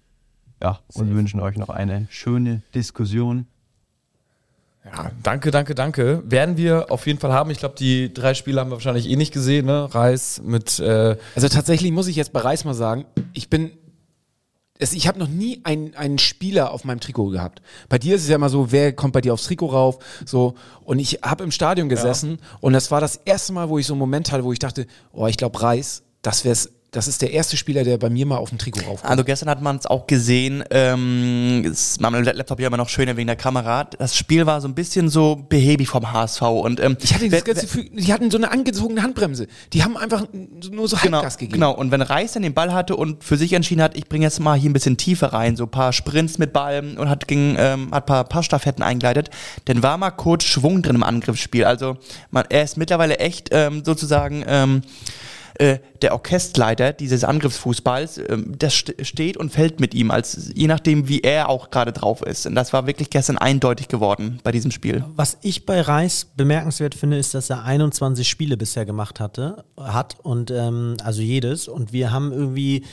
[0.61, 3.45] Ja, und wir wünschen euch noch eine schöne Diskussion.
[4.83, 6.23] Ja, danke, danke, danke.
[6.25, 7.51] Werden wir auf jeden Fall haben.
[7.51, 9.87] Ich glaube, die drei Spiele haben wir wahrscheinlich eh nicht gesehen, ne?
[9.93, 13.71] Reis mit äh, Also tatsächlich muss ich jetzt bei Reis mal sagen, ich bin.
[14.81, 17.61] Es, ich habe noch nie einen, einen Spieler auf meinem Trikot gehabt.
[17.89, 19.99] Bei dir ist es ja immer so, wer kommt bei dir aufs Trikot rauf?
[20.25, 23.85] So, und ich habe im Stadion gesessen und das war das erste Mal, wo ich
[23.85, 27.21] so einen Moment hatte, wo ich dachte, oh, ich glaube, Reis, das wär's, das ist
[27.21, 29.11] der erste Spieler, der bei mir mal auf dem Trikot raufkommt.
[29.11, 31.63] Also gestern hat man es auch gesehen, ähm,
[31.99, 33.83] war mein Laptop ja immer noch schöner wegen der Kamera.
[33.83, 37.43] Das Spiel war so ein bisschen so behäbig vom HSV und ähm, ich hatte das
[37.43, 39.47] ganze Gefühl, die hatten so eine angezogene Handbremse.
[39.73, 40.23] Die haben einfach
[40.71, 41.53] nur so Genau, Halbgas gegeben.
[41.53, 41.75] genau.
[41.75, 44.39] Und wenn Reis dann den Ball hatte und für sich entschieden hat, ich bringe jetzt
[44.39, 47.55] mal hier ein bisschen Tiefe rein, so ein paar Sprints mit Ball und hat, ging,
[47.59, 49.29] ähm, hat ein paar Passstaffetten eingeleitet,
[49.65, 51.65] dann war mal kurz Schwung drin im Angriffsspiel.
[51.65, 51.97] Also
[52.31, 54.81] man, er ist mittlerweile echt ähm, sozusagen ähm,
[55.59, 58.17] äh, der Orchesterleiter dieses Angriffsfußballs.
[58.29, 61.91] Ähm, das st steht und fällt mit ihm, als je nachdem, wie er auch gerade
[61.91, 62.45] drauf ist.
[62.47, 65.03] Und das war wirklich gestern eindeutig geworden bei diesem Spiel.
[65.15, 70.15] Was ich bei Reis bemerkenswert finde, ist, dass er 21 Spiele bisher gemacht hatte, hat
[70.23, 71.67] und ähm, also jedes.
[71.67, 72.85] Und wir haben irgendwie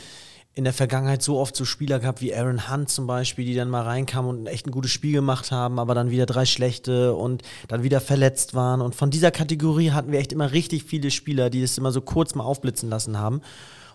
[0.56, 3.68] in der Vergangenheit so oft so Spieler gehabt wie Aaron Hunt zum Beispiel, die dann
[3.68, 7.42] mal reinkamen und echt ein gutes Spiel gemacht haben, aber dann wieder drei schlechte und
[7.68, 8.80] dann wieder verletzt waren.
[8.80, 12.00] Und von dieser Kategorie hatten wir echt immer richtig viele Spieler, die das immer so
[12.00, 13.42] kurz mal aufblitzen lassen haben.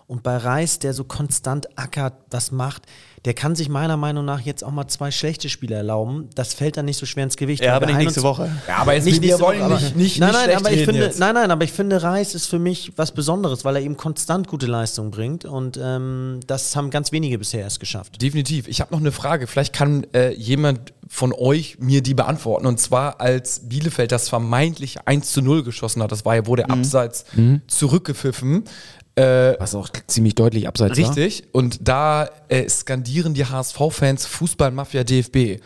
[0.06, 2.82] Und bei Reis, der so konstant ackert, was macht,
[3.24, 6.28] der kann sich meiner Meinung nach jetzt auch mal zwei schlechte Spiele erlauben.
[6.34, 7.62] Das fällt dann nicht so schwer ins Gewicht.
[7.62, 8.50] Ja, aber nicht nächste 21 Woche.
[8.66, 10.84] Ja, aber jetzt nicht wir nächste wollen Woche, nicht, nicht, nein, nein, schlecht aber ich
[10.84, 11.20] finde, jetzt.
[11.20, 14.48] nein, nein, aber ich finde, Reis ist für mich was Besonderes, weil er eben konstant
[14.48, 18.20] gute Leistung bringt und ähm, das haben ganz wenige bisher erst geschafft.
[18.20, 18.66] Definitiv.
[18.66, 19.46] Ich habe noch eine Frage.
[19.46, 22.66] Vielleicht kann äh, jemand von euch mir die beantworten.
[22.66, 26.70] Und zwar, als Bielefeld das vermeintlich 1 zu 0 geschossen hat, das war ja, wurde
[26.70, 27.26] Abseits
[27.66, 28.64] zurückgepfiffen.
[29.14, 31.08] Äh, Was auch ziemlich deutlich abseits war.
[31.08, 31.44] richtig.
[31.52, 35.60] Und da äh, skandieren die HSV-Fans Fußballmafia DFB.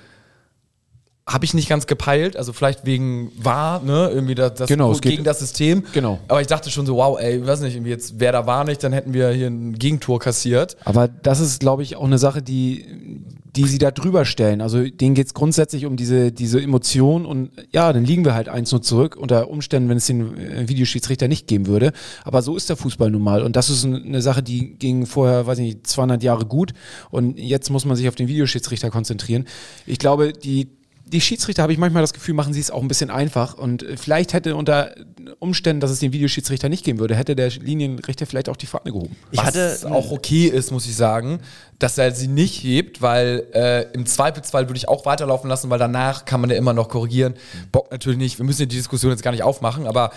[1.28, 5.24] Habe ich nicht ganz gepeilt, also vielleicht wegen war, ne, irgendwie das, das Genau, gegen
[5.24, 5.84] das System.
[5.92, 6.20] Genau.
[6.28, 8.64] Aber ich dachte schon so, wow, ey, ich weiß nicht, irgendwie jetzt wäre da war
[8.64, 10.76] nicht, dann hätten wir hier ein Gegentor kassiert.
[10.84, 13.22] Aber das ist, glaube ich, auch eine Sache, die,
[13.56, 14.60] die sie da drüber stellen.
[14.60, 18.48] Also denen geht es grundsätzlich um diese, diese Emotion und ja, dann liegen wir halt
[18.48, 21.92] 1-0 zurück, unter Umständen, wenn es den äh, Videoschiedsrichter nicht geben würde.
[22.24, 23.42] Aber so ist der Fußball nun mal.
[23.42, 26.72] Und das ist ein- eine Sache, die ging vorher, weiß ich nicht, 200 Jahre gut
[27.10, 29.44] und jetzt muss man sich auf den Videoschiedsrichter konzentrieren.
[29.86, 30.68] Ich glaube, die
[31.06, 33.54] die Schiedsrichter, habe ich manchmal das Gefühl, machen sie es auch ein bisschen einfach.
[33.54, 34.92] Und äh, vielleicht hätte unter
[35.38, 38.90] Umständen, dass es den Videoschiedsrichter nicht geben würde, hätte der Linienrichter vielleicht auch die Fahne
[38.92, 39.16] gehoben.
[39.30, 41.40] Ich Was hatte auch okay ist, muss ich sagen,
[41.78, 45.78] dass er sie nicht hebt, weil äh, im Zweifelsfall würde ich auch weiterlaufen lassen, weil
[45.78, 47.34] danach kann man ja immer noch korrigieren.
[47.70, 48.38] Bock natürlich nicht.
[48.38, 50.10] Wir müssen ja die Diskussion jetzt gar nicht aufmachen, aber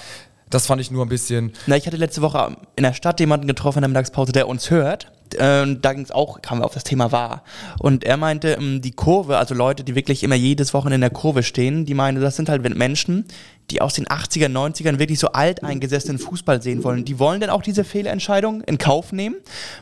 [0.49, 1.53] das fand ich nur ein bisschen.
[1.67, 4.71] Na, ich hatte letzte Woche in der Stadt jemanden getroffen in der Mittagspause, der uns
[4.71, 5.11] hört.
[5.37, 7.43] Ähm, da ging es auch, kamen wir auf das Thema wahr.
[7.79, 11.09] Und er meinte, ähm, die Kurve, also Leute, die wirklich immer jedes Wochenende in der
[11.09, 13.25] Kurve stehen, die meinen, das sind halt Menschen,
[13.71, 17.05] die aus den 80er, 90ern wirklich so alteingesessenen Fußball sehen wollen.
[17.05, 19.35] Die wollen dann auch diese Fehlentscheidung in Kauf nehmen,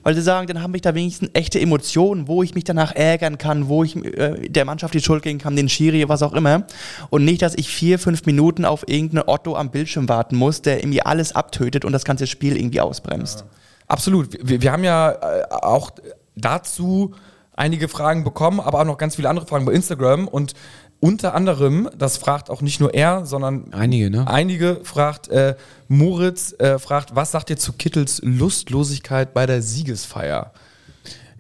[0.04, 3.38] weil sie sagen, dann habe ich da wenigstens echte Emotionen, wo ich mich danach ärgern
[3.38, 6.66] kann, wo ich äh, der Mannschaft die Schuld geben kann, den Schiri, was auch immer.
[7.10, 10.82] Und nicht, dass ich vier, fünf Minuten auf irgendeinen Otto am Bildschirm warten muss, der
[10.82, 13.46] irgendwie alles abtötet und das ganze Spiel irgendwie ausbremst.
[13.88, 14.38] Absolut.
[14.42, 15.92] Wir, wir haben ja äh, auch
[16.36, 17.14] dazu
[17.56, 20.54] einige Fragen bekommen, aber auch noch ganz viele andere Fragen bei Instagram und
[21.00, 24.28] unter anderem, das fragt auch nicht nur er, sondern Einige, ne?
[24.28, 25.56] Einige fragt, äh,
[25.88, 30.52] Moritz äh, fragt, was sagt ihr zu Kittels Lustlosigkeit bei der Siegesfeier?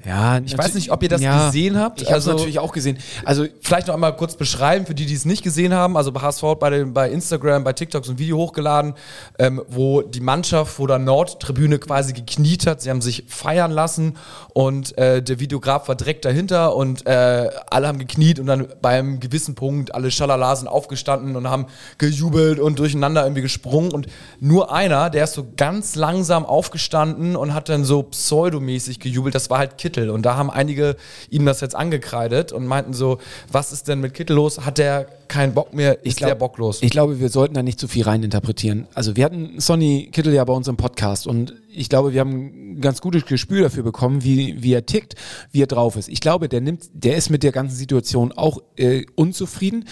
[0.05, 2.01] Ja, Ich weiß nicht, ob ihr das gesehen habt.
[2.01, 2.97] Ich habe es Also- natürlich auch gesehen.
[3.25, 5.97] Also Vielleicht noch einmal kurz beschreiben für die, die es nicht gesehen haben.
[5.97, 8.93] Also bei HSV hat bei, den, bei Instagram, bei TikTok so ein Video hochgeladen,
[9.39, 12.81] ähm, wo die Mannschaft vor der Nordtribüne quasi gekniet hat.
[12.81, 14.15] Sie haben sich feiern lassen
[14.53, 19.19] und äh, der Videograf war direkt dahinter und äh, alle haben gekniet und dann beim
[19.19, 21.65] gewissen Punkt alle Schalala sind aufgestanden und haben
[21.97, 24.07] gejubelt und durcheinander irgendwie gesprungen und
[24.39, 29.35] nur einer, der ist so ganz langsam aufgestanden und hat dann so pseudomäßig gejubelt.
[29.35, 30.09] Das war halt Kittel.
[30.09, 30.97] Und da haben einige
[31.29, 33.19] ihm das jetzt angekreidet und meinten so,
[33.49, 34.65] was ist denn mit Kittel los?
[34.65, 36.05] Hat der keinen Bock mehr?
[36.05, 36.81] Ist glaub- der bocklos?
[36.81, 38.87] Ich glaube, wir sollten da nicht zu viel reininterpretieren.
[38.93, 42.73] Also wir hatten Sonny Kittel ja bei uns im Podcast und ich glaube, wir haben
[42.77, 45.15] ein ganz gutes Gespür dafür bekommen, wie, wie er tickt,
[45.51, 46.09] wie er drauf ist.
[46.09, 49.85] Ich glaube, der nimmt, der ist mit der ganzen Situation auch äh, unzufrieden.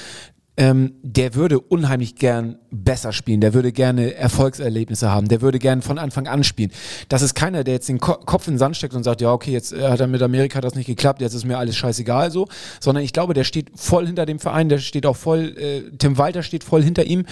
[0.58, 5.82] Ähm, der würde unheimlich gern besser spielen, der würde gerne Erfolgserlebnisse haben, der würde gern
[5.82, 6.72] von Anfang an spielen.
[7.10, 9.34] Das ist keiner, der jetzt den Ko Kopf in den Sand steckt und sagt, ja,
[9.34, 12.32] okay, jetzt äh, hat er mit Amerika das nicht geklappt, jetzt ist mir alles scheißegal
[12.32, 12.48] so,
[12.80, 16.18] sondern ich glaube, der steht voll hinter dem Verein, der steht auch voll, äh, Tim
[16.18, 17.26] Walter steht voll hinter ihm.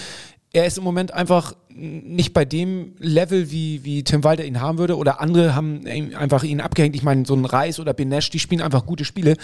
[0.51, 4.77] Er ist im Moment einfach nicht bei dem Level, wie, wie Tim Walter ihn haben
[4.77, 6.95] würde, oder andere haben ihn einfach ihn abgehängt.
[6.95, 9.35] Ich meine, so ein Reis oder Benesch, die spielen einfach gute Spiele.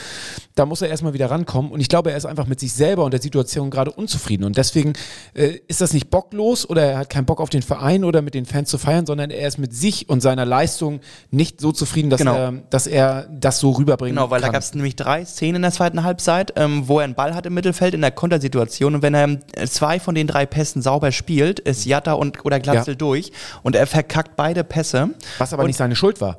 [0.55, 1.71] Da muss er erstmal wieder rankommen.
[1.71, 4.43] Und ich glaube, er ist einfach mit sich selber und der Situation gerade unzufrieden.
[4.43, 4.93] Und deswegen
[5.33, 8.33] äh, ist das nicht bocklos oder er hat keinen Bock auf den Verein oder mit
[8.33, 10.99] den Fans zu feiern, sondern er ist mit sich und seiner Leistung
[11.31, 12.35] nicht so zufrieden, dass, Genau.
[12.35, 14.49] er, dass er das so rüberbringen Genau, weil kann.
[14.49, 17.33] da gab es nämlich drei Szenen in der zweiten Halbzeit, ähm, wo er einen Ball
[17.35, 20.81] hat im Mittelfeld in der Kontersituation und wenn er ähm, zwei von den drei Pässen
[20.81, 22.97] sauber spielt, ist Jatta und oder Glatzel Ja.
[22.97, 23.31] durch
[23.63, 25.09] und er verkackt beide Pässe.
[25.39, 26.37] Was aber und nicht seine Schuld war.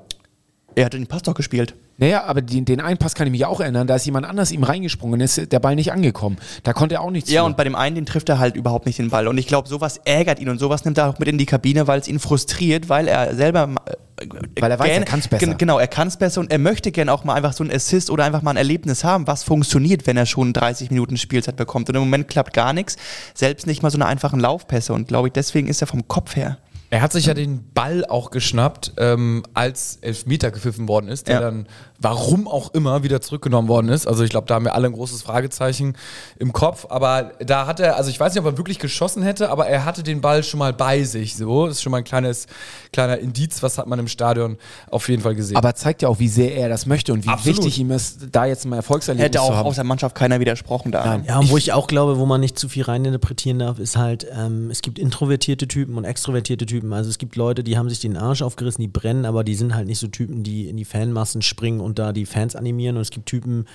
[0.76, 1.74] Er hat den Pass doch gespielt.
[2.00, 4.50] Naja, aber den, den einen Pass kann ich mich auch erinnern, da ist jemand anders
[4.50, 6.38] ihm reingesprungen und ist der Ball nicht angekommen.
[6.64, 7.46] Da konnte er auch nichts Ja, für.
[7.46, 9.28] und bei dem einen, den trifft er halt überhaupt nicht den Ball.
[9.28, 11.86] Und ich glaube, sowas ärgert ihn und sowas nimmt er auch mit in die Kabine,
[11.86, 13.68] weil es ihn frustriert, weil er selber.
[13.86, 14.26] äh,
[14.60, 15.46] Weil er weiß, gern- er kann's besser.
[15.46, 17.70] gen- Genau, er kann es besser und er möchte gerne auch mal einfach so ein
[17.70, 21.56] Assist oder einfach mal ein Erlebnis haben, was funktioniert, wenn er schon 30 Minuten Spielzeit
[21.56, 21.88] bekommt.
[21.90, 22.96] Und im Moment klappt gar nichts,
[23.34, 24.92] selbst nicht mal so eine einfachen Laufpässe.
[24.94, 26.56] Und glaube ich, deswegen ist er vom Kopf her.
[26.92, 31.36] Er hat sich ja den Ball auch geschnappt, ähm, als Elfmeter gepfiffen worden ist, der
[31.36, 31.40] Ja.
[31.42, 31.68] dann,
[32.00, 34.08] warum auch immer, wieder zurückgenommen worden ist.
[34.08, 35.96] Also ich glaube, da haben wir alle ein großes Fragezeichen
[36.40, 36.86] im Kopf.
[36.90, 39.84] Aber da hat er, also ich weiß nicht, ob er wirklich geschossen hätte, aber er
[39.84, 41.36] hatte den Ball schon mal bei sich.
[41.36, 42.46] So, das ist schon mal ein kleines,
[42.92, 44.56] kleiner Indiz, was hat man im Stadion
[44.90, 45.56] auf jeden Fall gesehen.
[45.56, 47.58] aber zeigt ja auch, wie sehr er das möchte und wie Absolut.
[47.58, 49.68] wichtig ihm ist, da jetzt ein Erfolgserlebnis Hätte zu auch haben.
[49.68, 51.04] aus der Mannschaft keiner widersprochen da.
[51.04, 51.24] Nein.
[51.28, 54.26] Ja, und wo ich auch glaube, wo man nicht zu viel reininterpretieren darf, ist halt,
[54.36, 56.79] ähm, es gibt introvertierte Typen und extrovertierte Typen.
[56.92, 59.74] Also es gibt Leute, die haben sich den Arsch aufgerissen, die brennen, aber die sind
[59.74, 62.96] halt nicht so Typen, die in die Fanmassen springen und da die Fans animieren.
[62.96, 63.66] Und es gibt Typen,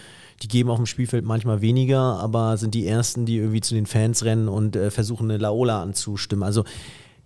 [0.44, 3.86] die geben auf dem Spielfeld manchmal weniger, aber sind die Ersten, die irgendwie zu den
[3.86, 6.44] Fans rennen und äh, versuchen, eine Laola anzustimmen.
[6.44, 6.66] Also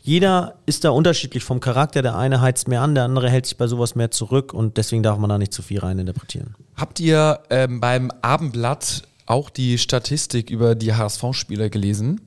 [0.01, 2.01] jeder ist da unterschiedlich vom Charakter.
[2.01, 5.03] Der eine heizt mehr an, der andere hält sich bei sowas mehr zurück und deswegen
[5.03, 6.55] darf man da nicht zu viel reininterpretieren.
[6.75, 12.21] Habt ihr ähm, beim Abendblatt auch die Statistik über die HSV-Spieler gelesen?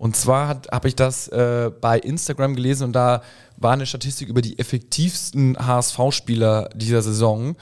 [0.00, 3.20] Und zwar habe ich das äh, bei Instagram gelesen und da
[3.58, 7.54] war eine Statistik über die effektivsten HSV-Spieler dieser Saison.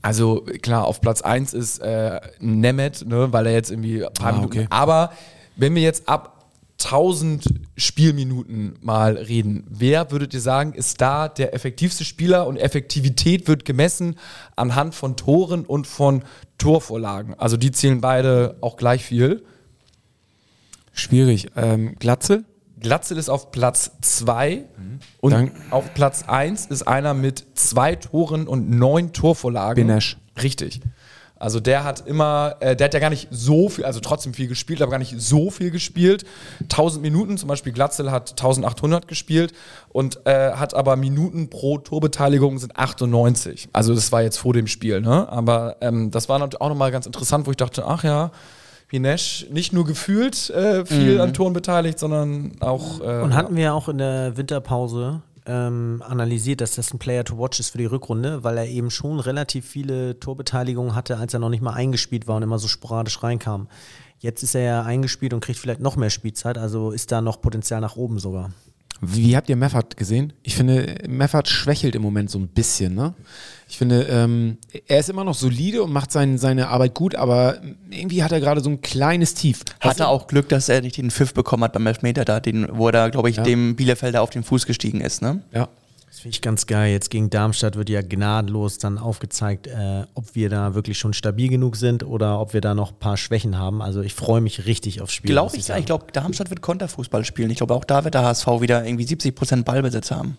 [0.00, 4.30] Also klar, auf Platz 1 ist äh, Nemeth, ne, weil er jetzt irgendwie ein paar
[4.30, 4.58] Ah, Minuten.
[4.60, 4.66] okay.
[4.70, 5.12] Aber
[5.56, 6.46] wenn wir jetzt ab
[6.82, 7.44] 1000
[7.76, 13.66] Spielminuten mal reden, wer würdet ihr sagen, ist da der effektivste Spieler und Effektivität wird
[13.66, 14.16] gemessen
[14.56, 16.22] anhand von Toren und von
[16.56, 17.34] Torvorlagen?
[17.38, 19.44] Also die zählen beide auch gleich viel.
[20.94, 21.48] Schwierig.
[21.56, 22.44] Ähm, Glatze?
[22.80, 24.64] Glatzel ist auf Platz 2
[25.20, 29.86] und Dann- auf Platz 1 ist einer mit zwei Toren und neun Torvorlagen.
[29.86, 30.18] Benesch.
[30.42, 30.80] Richtig.
[31.36, 34.46] Also der hat immer, äh, der hat ja gar nicht so viel, also trotzdem viel
[34.48, 36.24] gespielt, aber gar nicht so viel gespielt.
[36.68, 39.52] 1000 Minuten, zum Beispiel Glatzel hat 1800 gespielt
[39.90, 43.68] und äh, hat aber Minuten pro Torbeteiligung sind 98.
[43.72, 45.28] Also das war jetzt vor dem Spiel, ne?
[45.28, 48.30] Aber ähm, das war natürlich auch nochmal ganz interessant, wo ich dachte, ach ja,
[48.94, 53.00] Pinesch nicht nur gefühlt äh, viel an Toren beteiligt, sondern auch.
[53.00, 57.24] Äh, Und hatten wir ja auch in der Winterpause ähm, analysiert, dass das ein Player
[57.24, 61.34] to watch ist für die Rückrunde, weil er eben schon relativ viele Torbeteiligungen hatte, als
[61.34, 63.66] er noch nicht mal eingespielt war und immer so sporadisch reinkam.
[64.20, 67.40] Jetzt ist er ja eingespielt und kriegt vielleicht noch mehr Spielzeit, also ist da noch
[67.40, 68.52] Potenzial nach oben sogar.
[69.06, 70.32] Wie habt ihr Meffert gesehen?
[70.42, 72.94] Ich finde, Meffert schwächelt im Moment so ein bisschen.
[72.94, 73.14] Ne?
[73.68, 77.58] Ich finde, ähm, er ist immer noch solide und macht sein, seine Arbeit gut, aber
[77.90, 79.62] irgendwie hat er gerade so ein kleines Tief.
[79.80, 82.68] Hat er auch Glück, dass er nicht den Pfiff bekommen hat beim Elfmeter da, den,
[82.72, 85.42] wo er da, glaube ich, dem Bielefelder auf den Fuß gestiegen ist, ne?
[85.52, 85.68] Ja.
[86.14, 86.92] Das finde ich ganz geil.
[86.92, 91.48] Jetzt gegen Darmstadt wird ja gnadenlos dann aufgezeigt, äh, ob wir da wirklich schon stabil
[91.48, 93.82] genug sind oder ob wir da noch ein paar Schwächen haben.
[93.82, 95.32] Also ich freue mich richtig aufs Spiel.
[95.32, 95.80] Glaube ich, sagen.
[95.80, 97.50] ich glaube, Darmstadt wird Konterfußball spielen.
[97.50, 100.38] Ich glaube, auch da wird der HSV wieder irgendwie 70% Ballbesitz haben.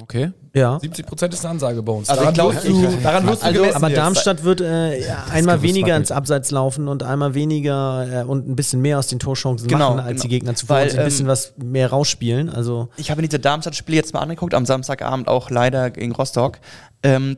[0.00, 0.32] Okay.
[0.54, 0.78] Ja.
[0.80, 2.08] 70 Prozent ist eine Ansage bei uns.
[2.08, 3.98] Also daran ich glaub, wirst du, daran wirst du Also, aber jetzt.
[3.98, 8.56] Darmstadt wird äh, ja, einmal weniger ins Abseits laufen und einmal weniger äh, und ein
[8.56, 10.22] bisschen mehr aus den Torchancen Genau, machen als genau.
[10.22, 12.48] die Gegner zuvor Weil, und sich ein bisschen ähm, was mehr rausspielen.
[12.48, 16.58] Also Ich habe mir diese Darmstadt-Spiele jetzt mal angeguckt, am Samstagabend auch leider gegen Rostock.
[17.02, 17.36] Ähm,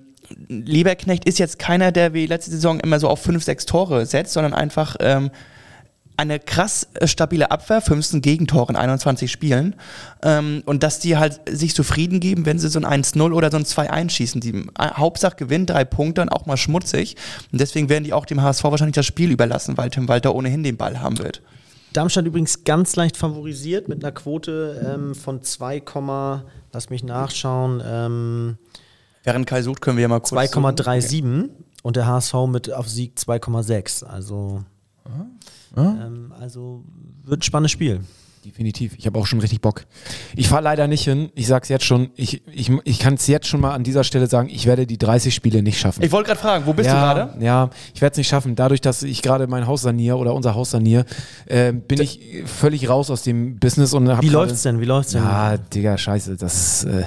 [0.48, 4.32] Lieberknecht ist jetzt keiner, der wie letzte Saison immer so auf 5, 6 Tore setzt,
[4.32, 5.30] sondern einfach ähm,
[6.16, 9.74] eine krass äh, stabile Abwehr, 15 Gegentore in 21 Spielen.
[10.22, 13.56] Ähm, und dass die halt sich zufrieden geben, wenn sie so ein 1-0 oder so
[13.56, 14.40] ein 2-1 schießen.
[14.40, 17.16] Die äh, Hauptsache gewinnen, drei Punkte und auch mal schmutzig.
[17.52, 20.62] Und deswegen werden die auch dem HSV wahrscheinlich das Spiel überlassen, weil Tim Walter ohnehin
[20.62, 21.42] den Ball haben wird.
[21.92, 25.82] Darmstadt übrigens ganz leicht favorisiert mit einer Quote ähm, von 2,
[26.72, 28.58] lass mich nachschauen, ähm,
[29.24, 30.52] Während Kai sucht, können wir ja mal kurz.
[30.52, 30.64] suchen.
[30.64, 31.48] 2,37
[31.82, 34.04] und der HSV mit auf Sieg 2,6.
[34.04, 34.64] Also,
[35.76, 36.84] ähm, also
[37.24, 38.00] wird ein spannendes Spiel.
[38.44, 38.94] Definitiv.
[38.98, 39.86] Ich habe auch schon richtig Bock.
[40.36, 41.30] Ich fahre leider nicht hin.
[41.34, 42.10] Ich sag's jetzt schon.
[42.14, 44.50] Ich, ich, ich kann es jetzt schon mal an dieser Stelle sagen.
[44.50, 46.02] Ich werde die 30 Spiele nicht schaffen.
[46.02, 47.42] Ich wollte gerade fragen, wo bist du ja, gerade?
[47.42, 48.54] Ja, ich werde es nicht schaffen.
[48.54, 51.06] Dadurch, dass ich gerade mein Haus saniere oder unser Haus saniere,
[51.46, 54.78] äh, bin ich völlig raus aus dem Business und hab Wie läuft's denn?
[54.78, 55.22] Wie läuft's denn?
[55.22, 56.36] Ja, Digga, scheiße.
[56.36, 57.04] Das ist äh,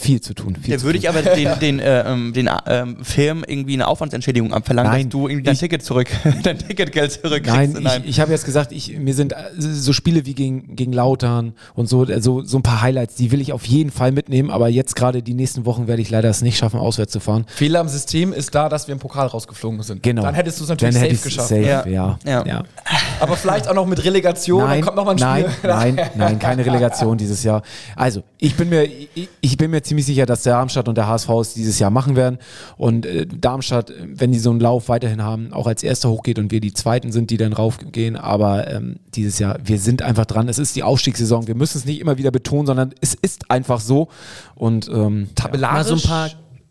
[0.00, 0.56] viel zu tun.
[0.60, 1.04] Viel Da zu würde tun.
[1.04, 5.10] ich aber den, den, äh, ähm, den ähm, Firmen irgendwie eine Aufwandsentschädigung abverlangen, Nein, dass
[5.12, 6.08] du irgendwie dein ich- Ticket zurück,
[6.42, 7.80] dein Ticketgeld zurückkriegst.
[7.80, 10.92] Nein, ich, ich habe jetzt gesagt, ich, mir sind äh, so Spiele wie gegen, gegen
[10.92, 14.50] Lautern und so, also so ein paar Highlights, die will ich auf jeden Fall mitnehmen,
[14.50, 17.44] aber jetzt gerade die nächsten Wochen werde ich leider es nicht schaffen, auswärts zu fahren.
[17.48, 20.02] Fehler im System ist da, dass wir im Pokal rausgeflogen sind.
[20.02, 20.22] Genau.
[20.22, 21.48] Dann hättest du es natürlich Dann safe geschafft.
[21.48, 21.86] Safe, Ja.
[21.86, 22.18] ja.
[22.24, 22.46] Ja.
[22.46, 22.62] ja.
[23.20, 25.70] Aber vielleicht auch noch mit Relegation, dann Nein, kommt noch mal ein nein, Spiel.
[25.70, 27.62] nein, nein, keine Relegation dieses Jahr.
[27.94, 31.08] Also, ich bin mir, ich, ich bin mir ziemlich sicher, dass der Darmstadt und der
[31.08, 32.38] HSV es dieses Jahr machen werden.
[32.76, 36.52] Und äh, Darmstadt, wenn die so einen Lauf weiterhin haben, auch als erster hochgeht und
[36.52, 38.16] wir die Zweiten sind, die dann raufgehen.
[38.16, 40.48] Aber ähm, dieses Jahr, wir sind einfach dran.
[40.48, 41.46] Es ist die Aufstiegssaison.
[41.46, 44.08] Wir müssen es nicht immer wieder betonen, sondern es ist einfach so.
[44.54, 46.30] Und ähm, Tabellarisch, Mal so ein paar-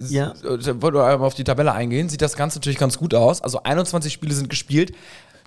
[0.10, 0.34] ja.
[0.44, 3.42] äh, wollte einmal auf die Tabelle eingehen, sieht das Ganze natürlich ganz gut aus.
[3.42, 4.92] Also 21 Spiele sind gespielt.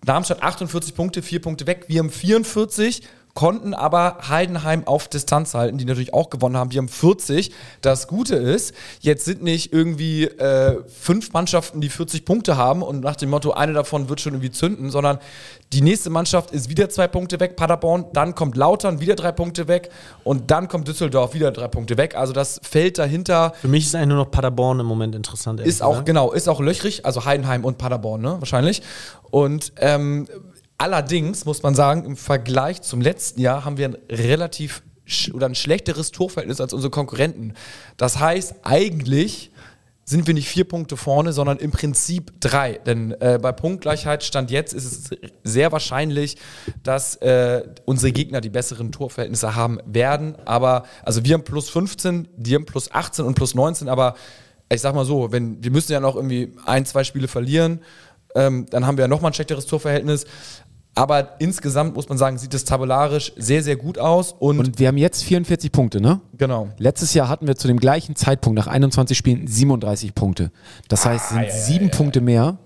[0.05, 1.85] Darmstadt 48 Punkte, 4 Punkte weg.
[1.89, 3.03] Wir haben 44,
[3.39, 6.73] konnten aber Heidenheim auf Distanz halten, die natürlich auch gewonnen haben.
[6.73, 7.53] Wir haben 40.
[7.83, 13.01] Das Gute ist, jetzt sind nicht irgendwie äh, fünf Mannschaften, die 40 Punkte haben und
[13.01, 15.21] nach dem Motto, eine davon wird schon irgendwie zünden, sondern
[15.73, 19.69] die nächste Mannschaft ist wieder zwei Punkte weg, Paderborn, dann kommt Lautern, wieder drei Punkte
[19.69, 19.91] weg
[20.25, 22.17] und dann kommt Düsseldorf, wieder drei Punkte weg.
[22.17, 25.61] Also das Feld dahinter Für mich ist eigentlich nur noch Paderborn im Moment interessant.
[25.61, 26.07] ist auch, gesagt.
[26.07, 28.83] genau, ist auch löchrig, also Heidenheim und Paderborn, ne, wahrscheinlich.
[29.31, 30.27] Und ähm,
[30.79, 34.83] allerdings muss man sagen, im Vergleich zum letzten Jahr haben wir ein relativ
[35.33, 37.55] oder ein schlechteres Torverhältnis als unsere Konkurrenten.
[37.97, 39.51] Das heißt, eigentlich
[40.05, 42.75] sind wir nicht vier Punkte vorne, sondern im Prinzip drei.
[42.87, 46.37] Denn äh, bei Punktgleichheit stand jetzt ist es sehr wahrscheinlich,
[46.83, 50.37] dass äh, unsere Gegner die besseren Torverhältnisse haben werden.
[50.47, 54.15] Aber also wir haben plus 15, die haben plus 18 und plus 19, aber
[54.71, 57.81] ich sag mal so, wenn wir müssen ja noch irgendwie ein, zwei Spiele verlieren,
[58.35, 60.25] ähm, dann haben wir ja nochmal ein schlechteres Torverhältnis.
[60.95, 64.35] Aber insgesamt muss man sagen, sieht es tabellarisch sehr, sehr gut aus.
[64.39, 66.21] Und, und wir haben jetzt 44 Punkte, ne?
[66.37, 66.69] genau.
[66.79, 70.51] Letztes Jahr hatten wir zu dem gleichen Zeitpunkt nach 21 Spielen 37 Punkte.
[70.89, 72.59] Das heißt, es sind sieben Punkte mehr.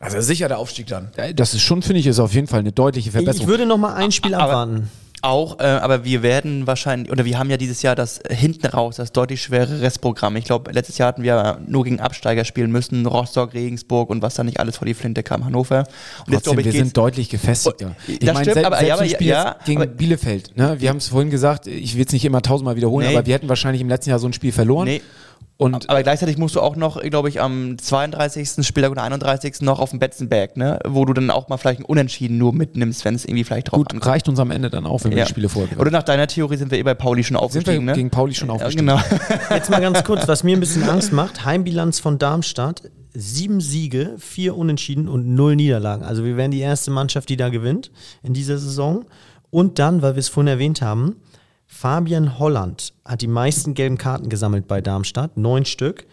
[0.00, 1.10] Also sicher der Aufstieg dann.
[1.36, 3.48] Das ist schon, finde ich, ist auf jeden Fall eine deutliche Ich Verbesserung.
[3.48, 4.90] würde noch mal ein Spiel Aber- abwarten.
[5.24, 8.96] Auch, äh, aber wir werden wahrscheinlich, oder wir haben ja dieses Jahr das hinten raus,
[8.96, 10.36] das deutlich schwere Restprogramm.
[10.36, 14.34] Ich glaube, letztes Jahr hatten wir nur gegen Absteiger spielen müssen, Rostock, Regensburg und was
[14.34, 15.86] da nicht alles vor die Flinte kam, Hannover.
[16.26, 17.96] Und Trotzdem, wir geht's- sind deutlich gefestigter.
[17.96, 20.56] Oh, das stimmt, sel- aber- selbst ja, aber- Spiel ja, jetzt gegen aber- Bielefeld.
[20.58, 20.76] Ne?
[20.78, 23.16] Wir haben es vorhin gesagt, ich will es nicht immer tausendmal wiederholen, Nee.
[23.16, 24.84] aber wir hätten wahrscheinlich im letzten Jahr so ein Spiel verloren.
[24.88, 25.00] Nee.
[25.56, 28.66] Und Aber gleichzeitig musst du auch noch, glaube ich, am 32.
[28.66, 29.60] Spieltag oder 31.
[29.60, 30.80] noch auf dem Betzenberg, ne?
[30.84, 33.78] wo du dann auch mal vielleicht ein Unentschieden nur mitnimmst, wenn es irgendwie vielleicht drauf
[33.78, 34.06] gut, ankommt.
[34.12, 35.24] reicht uns am Ende dann auch, wenn wir Ja.
[35.24, 37.42] die Spiele vorher Oder nach deiner Theorie sind wir eh bei Pauli schon Sind wir
[37.44, 37.92] aufgestiegen, ne?
[37.92, 38.86] gegen Pauli schon ja, aufgestiegen?
[38.88, 39.00] genau.
[39.50, 41.44] Jetzt mal ganz kurz, was mir ein bisschen Angst macht.
[41.44, 42.82] Heimbilanz von Darmstadt.
[43.16, 46.02] Sieben Siege, vier Unentschieden und null Niederlagen.
[46.04, 47.92] Also wir wären die erste Mannschaft, die da gewinnt
[48.24, 49.04] in dieser Saison.
[49.50, 51.14] Und dann, weil wir es vorhin erwähnt haben,
[51.66, 56.06] Fabian Holland hat die meisten gelben Karten gesammelt bei Darmstadt, neun Stück.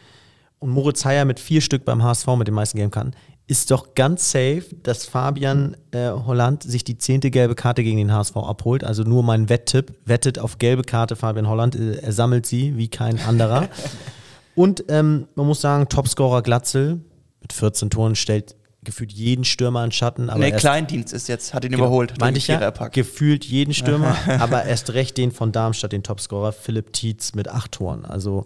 [0.59, 3.11] Und Moritz Heyer mit vier Stück beim HSV mit den meisten gelben Karten.
[3.47, 8.13] Ist doch ganz safe, dass Fabian äh, Holland sich die zehnte gelbe Karte gegen den
[8.13, 8.83] HSV abholt.
[8.83, 9.93] Also nur mein Wetttipp.
[10.05, 11.75] Wettet auf gelbe Karte Fabian Holland.
[11.75, 13.67] Äh, Er sammelt sie wie kein anderer.
[14.55, 17.01] Und ähm, man muss sagen, Topscorer Glatzel
[17.41, 20.29] mit 14 Toren stellt gefühlt jeden Stürmer in Schatten.
[20.29, 22.19] Aber Nee, Kleindienst ist jetzt, hat ihn Genau, überholt.
[22.19, 26.93] Meinte ich ja, gefühlt jeden Stürmer, aber erst recht den von Darmstadt, den Topscorer, Philipp
[26.93, 28.05] Tietz mit acht Toren.
[28.05, 28.45] Also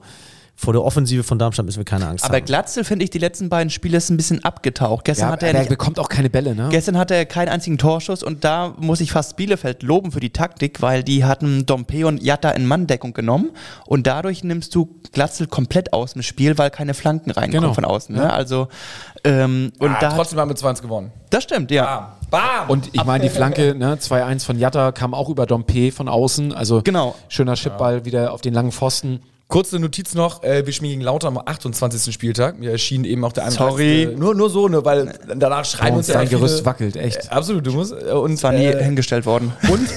[0.58, 2.46] vor der Offensive von Darmstadt müssen wir keine Angst Aber haben.
[2.46, 5.04] Glatzel, finde ich, die letzten beiden Spiele ist ein bisschen abgetaucht.
[5.04, 6.70] Gestern Ja, hat er nicht bekommt auch keine Bälle, ne?
[6.72, 10.30] Gestern hatte er keinen einzigen Torschuss und da muss ich fast Bielefeld loben für die
[10.32, 13.50] Taktik, weil die hatten Dompe und Jatta in Manndeckung genommen
[13.86, 17.74] und dadurch nimmst du Glatzel komplett aus dem Spiel, weil keine Flanken reinkommen Genau.
[17.74, 18.16] von außen.
[18.16, 18.32] Ne?
[18.32, 18.70] Also
[19.26, 21.12] ähm, und ah, da trotzdem haben wir 2-1 gewonnen.
[21.32, 22.16] das stimmt, ja.
[22.32, 22.42] Bam.
[22.42, 22.70] Bam.
[22.70, 26.54] Und ich meine, die Flanke, ne, 2-1 von Jatta kam auch über Dompe von außen.
[26.54, 27.16] Also Genau.
[27.30, 29.20] schöner Chipball wieder auf den langen Pfosten.
[29.48, 32.12] Kurze Notiz noch, äh, wir spielen gegen Lauter am 28.
[32.12, 32.58] Spieltag.
[32.58, 33.70] Mir erschien eben auch der 31.
[34.10, 34.16] Sorry.
[34.18, 37.26] Nur, nur so, ne, weil danach schreiben Oh, uns ja dein viele- Gerüst wackelt, echt.
[37.26, 37.94] Äh, absolut, du musst.
[37.94, 39.54] Äh, und, Das war nie äh, hingestellt worden.
[39.72, 39.88] und,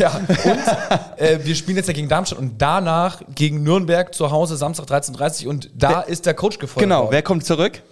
[0.00, 4.56] ja, und äh, wir spielen jetzt ja gegen Darmstadt und danach gegen Nürnberg zu Hause
[4.56, 7.12] Samstag 13.30 Uhr und da ist der Coach gefeuert Genau, worden.
[7.12, 7.82] wer kommt zurück?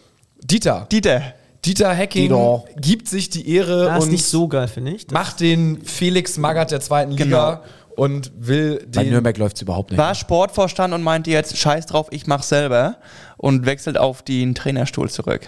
[0.42, 0.88] Dieter.
[0.90, 1.22] Dieter.
[1.64, 2.64] Dieter Hacking Dieter.
[2.80, 5.06] gibt sich die Ehre Das ist und nicht so geil, finde ich.
[5.06, 7.60] Das- macht den Felix Magath der zweiten Liga Genau.
[8.00, 9.98] Und will Bei Nürnberg läuft es überhaupt nicht.
[9.98, 12.96] War Sportvorstand und meinte jetzt, scheiß drauf, ich mach's selber
[13.36, 15.42] und wechselt auf den Trainerstuhl zurück.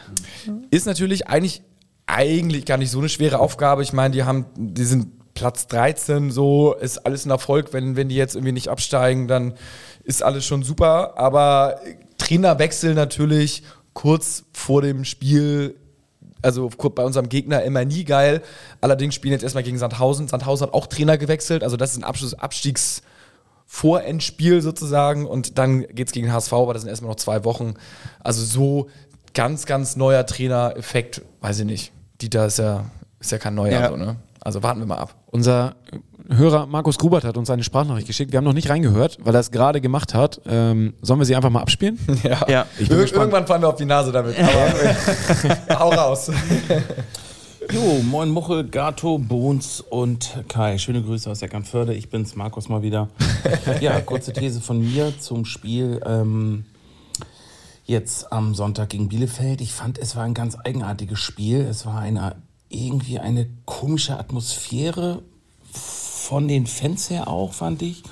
[0.70, 1.62] Ist natürlich eigentlich,
[2.05, 3.82] eigentlich gar nicht so eine schwere Aufgabe.
[3.82, 7.72] Ich meine, die haben, die sind Platz 13, so ist alles ein Erfolg.
[7.72, 9.55] Wenn, wenn die jetzt irgendwie nicht absteigen, dann
[10.05, 11.16] ist alles schon super.
[11.16, 11.80] Aber
[12.18, 13.62] Trainerwechsel natürlich
[13.94, 15.76] kurz vor dem Spiel,
[16.43, 18.43] also bei unserem Gegner immer nie geil.
[18.80, 20.28] Allerdings spielen jetzt erstmal gegen Sandhausen.
[20.28, 23.03] Sandhausen hat auch Trainer gewechselt, also das ist ein Abschluss, Abstiegs.
[23.66, 27.72] Vorendspiel sozusagen und dann geht's gegen den HSV, aber das sind erstmal noch zwei Wochen.
[28.20, 28.90] Also so
[29.32, 31.93] ganz, ganz neuer Trainer-Effekt, weiß ich nicht.
[32.20, 32.84] Dieter ist ja,
[33.18, 33.88] ist ja kein neuer, Ja.
[33.88, 34.16] so, ne?
[34.45, 35.14] Also warten wir mal ab.
[35.26, 35.76] Unser
[36.28, 38.32] Hörer Markus Grubert hat uns eine Sprachnachricht geschickt.
[38.32, 40.40] Wir haben noch nicht reingehört, weil er es gerade gemacht hat.
[40.47, 41.99] Ähm, sollen wir sie einfach mal abspielen?
[42.22, 42.47] Ja.
[42.49, 42.66] Ja.
[42.78, 43.22] Ich bin Ir gespannt.
[43.22, 44.36] irgendwann fallen wir auf die Nase damit.
[44.38, 46.30] Aber hau raus.
[47.72, 50.78] Jo, moin Muchel, Gato, Bones und Kai.
[50.78, 51.95] Schöne Grüße aus Eckernförde.
[51.95, 53.09] Ich bin's, Markus mal wieder.
[53.80, 56.64] Ja, kurze These von mir zum Spiel ähm,
[57.84, 59.61] jetzt am Sonntag gegen Bielefeld.
[59.61, 61.61] Ich fand, es war ein ganz eigenartiges Spiel.
[61.61, 62.34] Es war eine
[62.74, 65.22] irgendwie eine komische Atmosphäre
[65.72, 68.02] von den Fans her auch, fand ich.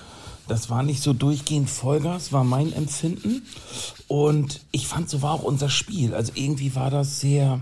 [0.48, 3.42] Das war nicht so durchgehend Vollgas, war mein Empfinden.
[4.08, 6.14] Und ich fand, so war auch unser Spiel.
[6.14, 7.60] Also irgendwie war das sehr,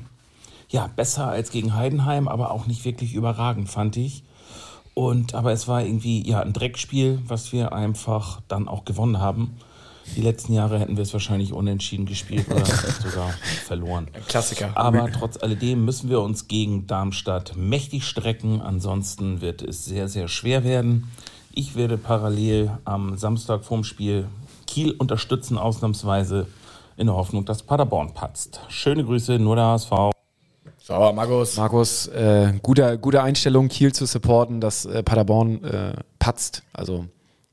[0.71, 4.25] ja, besser als gegen Heidenheim, aber auch nicht wirklich überragend, fand ich.
[4.95, 9.59] Und, aber es war irgendwie, ja, ein Dreckspiel, was wir einfach dann auch gewonnen haben.
[10.17, 12.65] Die letzten Jahre hätten wir es wahrscheinlich unentschieden gespielt oder
[13.03, 13.31] sogar
[13.67, 14.09] verloren.
[14.27, 14.71] Klassiker.
[14.75, 18.61] Aber trotz alledem müssen wir uns gegen Darmstadt mächtig strecken.
[18.61, 21.11] Ansonsten wird es sehr, sehr schwer werden.
[21.53, 24.27] Ich werde parallel am Samstag vorm Spiel
[24.67, 26.47] Kiel unterstützen, ausnahmsweise
[26.97, 28.61] in der Hoffnung, dass Paderborn patzt.
[28.69, 29.91] Schöne Grüße, nur der HSV.
[30.79, 31.57] So, Markus.
[31.57, 36.63] Markus, äh, guter, gute Einstellung, Kiel zu supporten, dass äh, Paderborn äh, patzt.
[36.73, 37.07] Also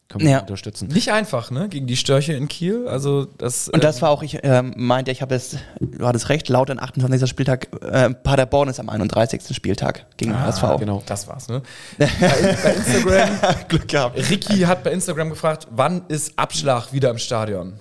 [0.08, 0.40] können wir Ja.
[0.42, 0.88] unterstützen.
[0.90, 1.68] Nicht einfach, ne?
[1.68, 2.88] Gegen die Störche in Kiel.
[2.88, 3.70] Also das.
[3.70, 6.80] Und das war auch, ich ähm, meinte, ich habe das, du hattest recht, laut an
[6.80, 7.28] 28.
[7.28, 9.56] Spieltag, äh, Paderborn ist am 31.
[9.56, 10.80] Spieltag gegen den HSV.
[10.80, 11.02] Genau.
[11.06, 11.62] Das war's, ne?
[11.98, 13.30] bei, bei Instagram.
[13.68, 14.30] Glück gehabt.
[14.30, 17.74] Ricky hat bei Instagram gefragt, wann ist Abschlag wieder im Stadion?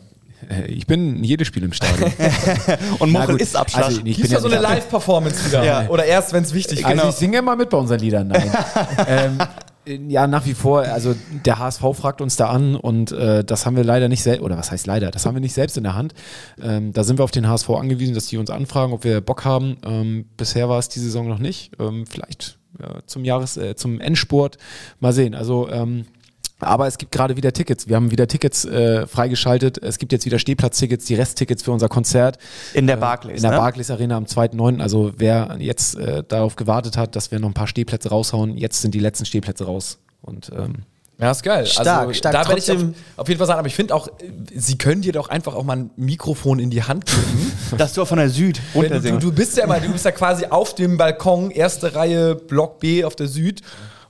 [0.48, 2.10] Äh, ich bin jedes Spiel im Stadion.
[2.98, 3.84] Und gut, ist Abschlag.
[3.84, 5.64] Also, ich Gibt's ja so eine Live-Performance wieder?
[5.64, 5.88] Ja.
[5.88, 7.14] Oder erst, wenn es wichtig Also ist?
[7.14, 8.28] ich singe immer mit bei unseren Liedern.
[8.28, 8.50] Nein.
[9.06, 9.46] ähm, äh,
[9.86, 11.14] ja, nach wie vor, also
[11.44, 14.56] der HSV fragt uns da an und äh, das haben wir leider nicht selbst, oder
[14.56, 16.14] was heißt leider, das haben wir nicht selbst in der Hand.
[16.62, 19.44] Ähm, da sind wir auf den HSV angewiesen, dass die uns anfragen, ob wir Bock
[19.44, 19.76] haben.
[19.84, 21.72] Ähm, bisher war es die Saison noch nicht.
[21.78, 24.58] Ähm, vielleicht äh, zum Jahres, äh, zum Endspurt
[25.00, 25.34] mal sehen.
[25.34, 26.06] Also ähm,
[26.64, 27.88] aber es gibt gerade wieder Tickets.
[27.88, 29.78] Wir haben wieder Tickets äh, freigeschaltet.
[29.78, 32.38] Es gibt jetzt wieder Stehplatztickets, die Resttickets für unser Konzert.
[32.72, 33.56] In der Barclays, In der ne?
[33.58, 34.80] Barclays Arena am 2.9.
[34.80, 38.82] Also wer jetzt äh, darauf gewartet hat, dass wir noch ein paar Stehplätze raushauen, jetzt
[38.82, 39.98] sind die letzten Stehplätze raus.
[40.22, 40.84] Und ähm,
[41.18, 41.66] Ja, ist geil.
[41.66, 42.32] Stark, also, stark.
[42.32, 42.82] Da werde ich auf,
[43.16, 44.12] auf jeden Fall sagen, aber ich finde auch, äh,
[44.54, 47.52] sie können dir doch einfach auch mal ein Mikrofon in die Hand geben.
[47.78, 50.46] Dass du von der Süd Wenn du, du, bist ja mal, du bist ja quasi
[50.46, 53.60] auf dem Balkon, erste Reihe, Block B auf der Süd.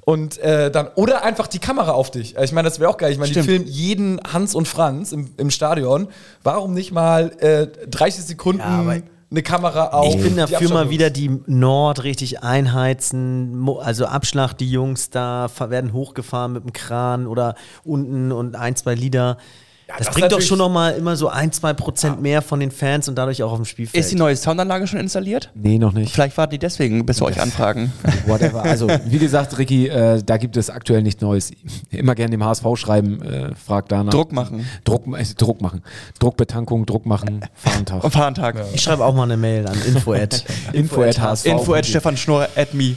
[0.05, 2.37] Und äh, dann, oder einfach die Kamera auf dich.
[2.37, 3.13] Ich meine, das wäre auch geil.
[3.13, 6.09] Ich meine, die filmen jeden Hans und Franz im, im Stadion.
[6.43, 9.01] Warum nicht mal äh, 30 Sekunden aber
[9.31, 10.15] eine Kamera auf?
[10.15, 15.95] Ich bin dafür mal wieder die Nord richtig einheizen, also Abschlag, die Jungs da werden
[15.95, 19.39] hochgefahren mit dem Kran oder unten und ein, zwei Lieder.
[19.87, 22.71] Das, das bringt doch schon noch mal immer so ein, zwei Prozent mehr von den
[22.71, 24.03] Fans und dadurch auch auf dem Spielfeld.
[24.03, 25.51] Ist die neue Soundanlage schon installiert?
[25.55, 26.13] nee, noch nicht.
[26.13, 27.93] Vielleicht warten die deswegen, bis wir euch anfragen.
[28.27, 28.63] Whatever.
[28.63, 31.51] Also, wie gesagt, Ricky, äh, da gibt es aktuell nichts Neues.
[31.91, 34.13] Immer gerne dem HSV schreiben, äh, frag danach.
[34.13, 34.67] Druck machen.
[34.85, 35.83] Druck, äh, Druck machen.
[36.19, 38.03] Druckbetankung, Druck machen, Fahrentag.
[38.13, 38.57] Fahrentag.
[38.73, 41.47] ich schreibe auch mal eine Mail an info at Info at HSV.
[41.47, 42.97] Info at Stefan Schnorr at me.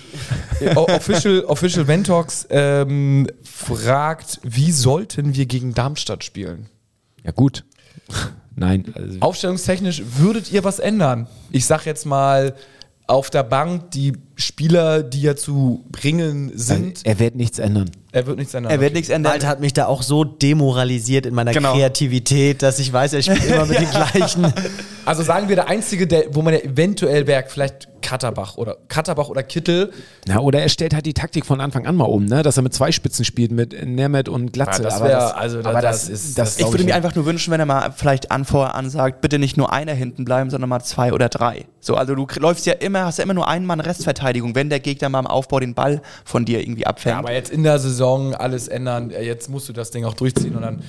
[0.75, 6.69] O- Official, Official Ventox ähm, fragt, wie sollten wir gegen Darmstadt spielen?
[7.27, 7.65] Ja, gut.
[8.55, 8.85] Nein.
[8.95, 11.27] Also, Aufstellungstechnisch würdet ihr was ändern?
[11.51, 12.55] Ich sag jetzt mal,
[13.05, 17.89] auf der Bank die Spieler, die ja zu bringen sind, er wird nichts ändern.
[18.11, 18.71] er wird nichts ändern.
[18.71, 19.33] Er wird nichts ändern.
[19.33, 21.73] Alter hat mich da auch so demoralisiert in meiner Genau.
[21.73, 24.53] Kreativität, dass ich weiß, er spielt immer mit den gleichen.
[25.05, 29.29] Also sagen wir, der Einzige, der, wo man ja eventuell wäre, vielleicht Katterbach oder Katterbach
[29.29, 29.93] oder Kittel.
[30.27, 32.43] Na, oder er stellt halt die Taktik von Anfang an mal um, ne?
[32.43, 34.83] dass er mit zwei Spitzen spielt, mit Nemeth und Glatze.
[34.83, 36.83] Ja, das aber wär- das, also da- aber das das, ist- das das- Ich würde
[36.83, 39.93] mir einfach nur wünschen, wenn er mal vielleicht an vorher ansagt, bitte nicht nur einer
[39.93, 41.67] hinten bleiben, sondern mal zwei oder drei.
[41.79, 44.17] So, also du läufst ja immer, hast ja immer nur einen Mann Restverteidigung,
[44.55, 47.13] wenn der Gegner mal im Aufbau den Ball von dir irgendwie abfängt.
[47.13, 49.11] Ja, aber jetzt in der Saison alles ändern.
[49.11, 50.81] Äh, Jetzt musst du das Ding auch durchziehen und dann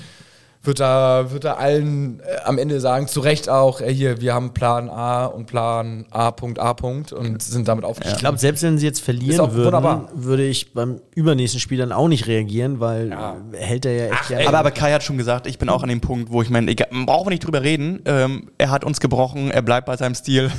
[0.68, 4.34] wird er, wird er allen äh, am Ende sagen, zu Recht auch, äh, hier, wir
[4.34, 6.30] haben Plan A und Plan A.A.
[6.74, 8.14] Punkt und sind damit aufgestiegen.
[8.14, 10.10] Ich glaube, selbst wenn sie jetzt verlieren würden, wunderbar.
[10.14, 13.16] würde ich beim übernächsten Spiel dann auch nicht reagieren, weil
[13.52, 14.46] hält er ja echt gerne.
[14.46, 16.70] Aber, aber Kai hat schon gesagt, ich bin auch an dem Punkt, wo ich meine,
[16.70, 18.02] egal, brauchen wir nicht drüber reden.
[18.04, 20.50] Ähm, er hat uns gebrochen, er bleibt bei seinem Stil.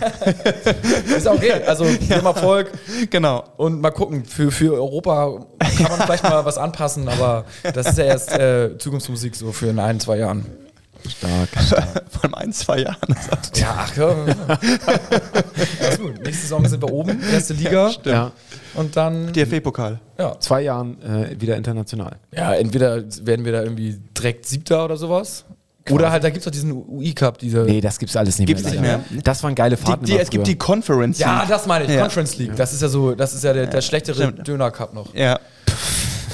[1.15, 1.53] Ist auch okay.
[1.67, 2.71] Also, wir haben Erfolg.
[3.09, 3.43] genau.
[3.57, 7.97] Und mal gucken, für, für Europa kann man vielleicht mal was anpassen, aber das ist
[7.97, 10.45] ja erst äh, Zukunftsmusik so für in ein, zwei Jahren.
[11.07, 12.03] Stark, stark.
[12.21, 13.15] Von ein, zwei Jahren.
[13.55, 14.15] Ja, ach ja.
[16.23, 17.91] Nächste Saison sind wir oben, erste Liga.
[18.03, 18.31] Ja.
[18.75, 19.99] Und dann, DFB-Pokal.
[20.17, 20.37] ja.
[20.39, 22.17] Zwei Jahren äh, wieder international.
[22.35, 25.45] ja, entweder werden wir da irgendwie direkt Siebter oder sowas.
[25.89, 27.59] Oder halt, da gibt es doch diesen UI-Cup, diese.
[27.61, 28.71] Nee, das gibt's alles nicht Gibt's mehr.
[28.73, 28.99] nicht mehr.
[29.23, 30.05] Das waren geile Die, Fahrten.
[30.05, 31.17] die, immer es gibt die Conference.
[31.17, 31.49] ja, League.
[31.49, 32.01] das meine ich, Ja.
[32.01, 32.55] Conference League.
[32.55, 34.31] Das ist ja so, das ist ja der, der schlechtere.
[34.33, 35.15] Döner-Cup noch.
[35.15, 35.39] Ja,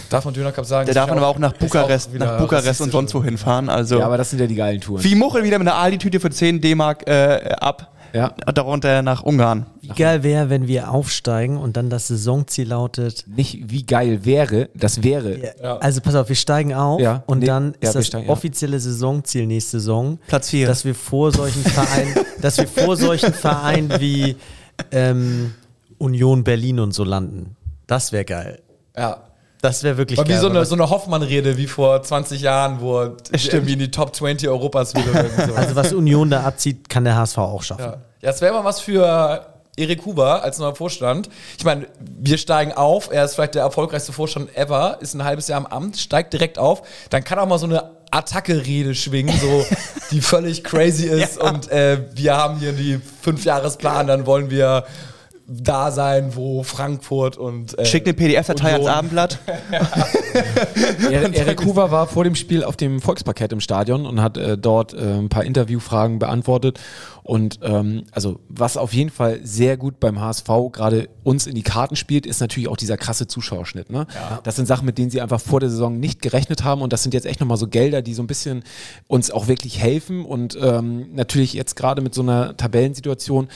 [0.10, 0.86] Darf man Döner-Cup sagen?
[0.86, 3.14] der darf ja man aber auch- auch nach auch Bukarest, wieder nach Bukarest und sonst
[3.16, 3.70] wo hinfahren.
[3.70, 5.04] Also Ja, aber das sind ja die geilen Touren.
[5.04, 7.92] wie Muchel wieder mit einer Aldi-Tüte für 10 D-Mark äh, ab.
[8.14, 8.30] Ja.
[8.30, 9.66] Darunter nach Ungarn.
[9.82, 13.26] Wie geil wäre, wenn wir aufsteigen und dann das Saisonziel lautet.
[13.28, 15.54] Nicht wie geil wäre, das wäre.
[15.62, 15.78] Ja.
[15.80, 18.32] Also pass auf, wir steigen auf Ja, und nee, dann ist das steigen, ja.
[18.32, 20.66] offizielle Saisonziel nächste Saison, Platz 4.
[20.66, 24.38] dass wir vor solchen Vereinen, dass wir vor solchen Vereinen wie
[24.94, 25.54] ähm,
[25.98, 27.58] Union Berlin und so landen.
[27.86, 28.62] Das wäre geil.
[28.96, 29.24] Ja.
[29.66, 30.40] Das wäre wirklich War wie geil.
[30.40, 33.90] so aber eine, so eine Hoffmann-Rede wie vor 20 Jahren, wo er irgendwie in die
[33.90, 35.56] Top 20 Europas irgendwie sowas.
[35.56, 37.82] also was Union da abzieht, kann der HSV auch schaffen.
[37.82, 37.92] Ja,
[38.22, 39.44] ja das wäre mal was für
[39.76, 41.30] Erik Huber als neuer Vorstand.
[41.58, 45.48] Ich meine, wir steigen auf, er ist vielleicht der erfolgreichste Vorstand ever, ist ein halbes
[45.48, 49.66] Jahr im Amt, steigt direkt auf, dann kann auch mal so eine Attacke-Rede schwingen, so
[50.12, 54.86] die völlig crazy ist und äh, wir haben hier die Fünfjahresplan, dann wollen wir
[55.48, 59.40] da sein, wo Frankfurt und äh, Schick eine PDF-Datei ans Abendblatt.
[61.12, 64.58] Erik Erik Hoover war vor dem Spiel auf dem Volksparkett im Stadion und hat äh,
[64.58, 66.80] dort äh, ein paar Interviewfragen beantwortet.
[67.22, 71.64] Und ähm, also was auf jeden Fall sehr gut beim HSV gerade uns in die
[71.64, 73.90] Karten spielt, ist natürlich auch dieser krasse Zuschauerschnitt.
[73.90, 74.06] Ne?
[74.44, 76.82] Das sind Sachen, mit denen sie einfach vor der Saison nicht gerechnet haben.
[76.82, 78.64] Und das sind jetzt echt nochmal so Gelder, die so ein bisschen
[79.08, 80.24] uns auch wirklich helfen.
[80.24, 83.48] Und ähm, natürlich jetzt gerade mit so einer Tabellensituation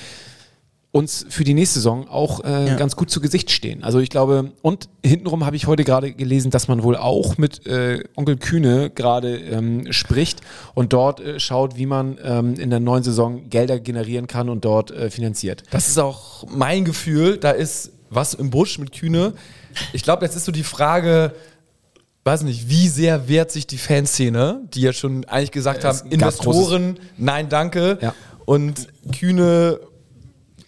[0.91, 2.75] uns für die nächste Saison auch äh, Ja.
[2.75, 3.83] ganz gut zu Gesicht stehen.
[3.83, 7.67] Also ich glaube, und hintenrum habe ich heute gerade gelesen, dass man wohl auch mit
[7.67, 10.41] äh, Onkel Kühne gerade ähm, spricht
[10.73, 14.65] und dort äh, schaut, wie man ähm, in der neuen Saison Gelder generieren kann und
[14.65, 15.61] dort äh, finanziert.
[15.69, 19.33] Das ist auch mein Gefühl, da ist was im Busch mit Kühne.
[19.93, 21.33] Ich glaube, jetzt ist so die Frage,
[22.23, 26.09] weiß nicht, wie sehr wehrt sich die Fanszene, die ja schon eigentlich gesagt Es haben,
[26.09, 27.99] Investoren, nein, danke.
[28.01, 28.15] Ja.
[28.45, 29.79] Und Kühne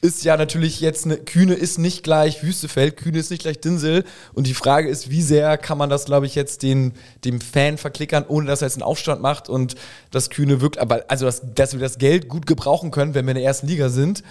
[0.01, 4.03] ist ja natürlich jetzt eine, Kühne ist nicht gleich Wüstefeld, Kühne ist nicht gleich Dinsel.
[4.33, 6.93] Und die Frage ist, wie sehr kann man das, glaube ich, jetzt den,
[7.23, 9.75] dem Fan verklickern, ohne dass er jetzt einen Aufstand macht und
[10.09, 13.31] das Kühne wirkt, aber also, dass, dass wir das Geld gut gebrauchen können, wenn wir
[13.31, 14.23] in der ersten Liga sind.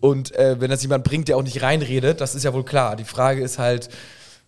[0.00, 2.96] Und äh, wenn das jemand bringt, der auch nicht reinredet, das ist ja wohl klar.
[2.96, 3.88] Die Frage ist halt,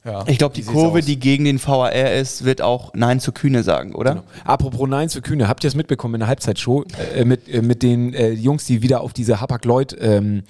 [0.05, 0.25] ja.
[0.27, 3.95] Ich glaube, die Kurve, die gegen den VAR ist, wird auch Nein zu Kühne sagen,
[3.95, 4.11] oder?
[4.11, 4.25] Genau.
[4.45, 6.85] Apropos Nein zu Kühne, habt ihr es mitbekommen in der Halbzeitshow
[7.15, 10.43] äh, mit, äh, mit den äh, Jungs, die wieder auf diese Hapag-Lloyd ähm,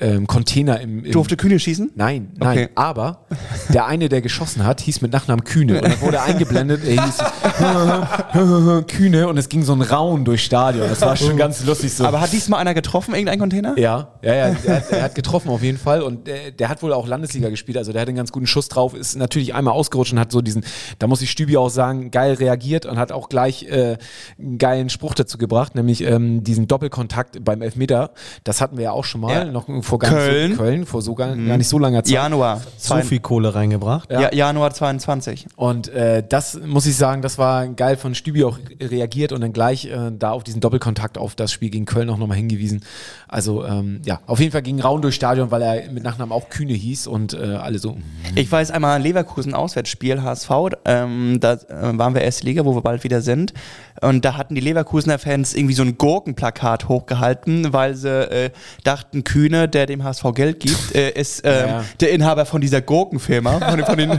[0.00, 1.92] ähm, Container im, im Durfte Kühne schießen?
[1.94, 2.68] Nein, nein, Okay.
[2.74, 3.26] aber
[3.72, 5.76] der eine, der geschossen hat, hieß mit Nachnamen Kühne.
[5.80, 7.18] Und dann wurde eingeblendet, er hieß
[8.88, 10.88] Kühne und es ging so ein Raun durchs Stadion.
[10.88, 12.04] Das war schon ganz lustig so.
[12.04, 13.74] Aber hat diesmal einer getroffen, irgendein Container?
[13.78, 16.82] ja, ja, ja, er hat, er hat getroffen auf jeden Fall und der, der hat
[16.82, 19.74] wohl auch Landesliga gespielt, also der hat einen ganz guten Schuss drauf, ist natürlich einmal
[19.74, 20.64] ausgerutscht und hat so diesen,
[20.98, 23.96] da muss ich Stübi auch sagen, geil reagiert und hat auch gleich äh,
[24.38, 28.12] einen geilen Spruch dazu gebracht, nämlich ähm, diesen Doppelkontakt beim Elfmeter,
[28.44, 29.44] das hatten wir ja auch schon mal, Ja.
[29.44, 30.52] noch vor Köln.
[30.52, 32.12] So, Köln, vor so gar, gar nicht so langer Zeit.
[32.12, 32.60] Januar.
[32.76, 34.10] So viel Kohle reingebracht.
[34.10, 34.32] ja.
[34.32, 35.46] Januar 22.
[35.56, 39.52] Und äh, das muss ich sagen, das war geil von Stübi auch reagiert und dann
[39.52, 42.82] gleich äh, da auf diesen Doppelkontakt auf das Spiel gegen Köln auch nochmal hingewiesen.
[43.28, 46.48] Also ähm, ja, auf jeden Fall ging Raun durchs Stadion, weil er mit Nachnamen auch
[46.48, 47.96] Kühne hieß und äh, alle so.
[48.34, 50.50] Ich weiß einmal ein Leverkusen Auswärtsspiel, HSV,
[50.84, 53.52] ähm, da äh, waren wir erste Liga, wo wir bald wieder sind.
[54.00, 58.50] Und da hatten die Leverkusener Fans irgendwie so ein Gurkenplakat hochgehalten, weil sie äh,
[58.82, 63.58] dachten, Kühne, der dem HSV Geld gibt, äh, ist ähm, der Inhaber von dieser Gurkenfirma.
[63.70, 64.10] Von, von den,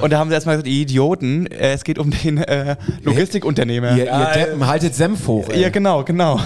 [0.00, 3.96] Und da haben sie erstmal gesagt, ihr Idioten, äh, es geht um den äh, Logistikunternehmer.
[3.96, 5.48] Ihr, ihr Deppen, haltet Senf hoch.
[5.50, 5.60] ey.
[5.60, 6.40] Ja, genau, genau.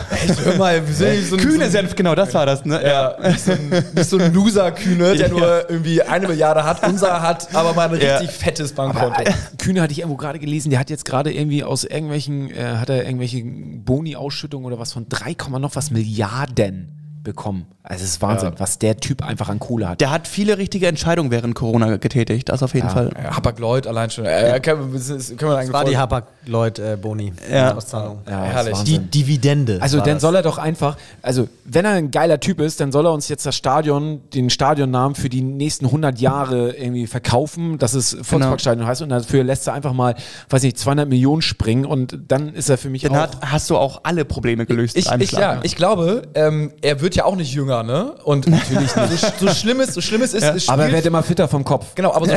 [0.45, 2.65] Hör mal, so ein, Kühne so Senf, genau, das war das.
[2.65, 2.81] Ne?
[2.85, 6.87] ja, nicht so ein, nicht so ein Loser-Kühne, der nur irgendwie eine Milliarde hat.
[6.87, 8.19] Unser hat aber mal ein Ja.
[8.19, 9.23] richtig fettes Bankkonto.
[9.23, 12.77] äh, Kühne hatte ich irgendwo gerade gelesen, der hat jetzt gerade irgendwie aus irgendwelchen, äh,
[12.79, 17.67] hat er irgendwelche Boni-Ausschüttungen oder was von 3, Komma noch was Milliarden bekommen.
[17.83, 20.01] Also es ist Wahnsinn, was der Typ einfach an Kohle hat.
[20.01, 23.13] Der hat viele richtige Entscheidungen während Corona getätigt, das auf jeden Fall.
[23.15, 24.25] Ja, Hapag-Lloyd allein schon.
[24.25, 27.33] Äh, können, wir- das können wir Das war die Hapag-Lloyd-Boni.
[27.53, 27.75] Ja.
[27.75, 28.19] Auszahlung.
[28.29, 28.79] Ja, herrlich.
[28.85, 28.99] Die.
[28.99, 29.79] Dividende.
[29.81, 30.23] Also dann das.
[30.23, 33.29] soll er doch einfach, also wenn er ein geiler Typ ist, dann soll er uns
[33.29, 38.87] jetzt das Stadion, den Stadionnamen für die nächsten 100 Jahre irgendwie verkaufen, dass es Volksparkstadion
[38.87, 40.15] heißt und dafür lässt er einfach mal,
[40.51, 43.17] weiß nicht, 200 Millionen springen und dann ist er für mich Dann auch...
[43.19, 44.97] hat, hast du auch alle Probleme gelöst.
[44.97, 48.15] Ich, ich, Schlag, ja, ich glaube, ähm, er wird ja auch nicht jünger, ne?
[48.25, 49.21] Und natürlich nicht.
[49.21, 51.49] So, so schlimm es, so schlimm es ist, es spielt, aber er wird immer fitter
[51.49, 51.95] vom Kopf.
[51.95, 52.37] Genau, aber so,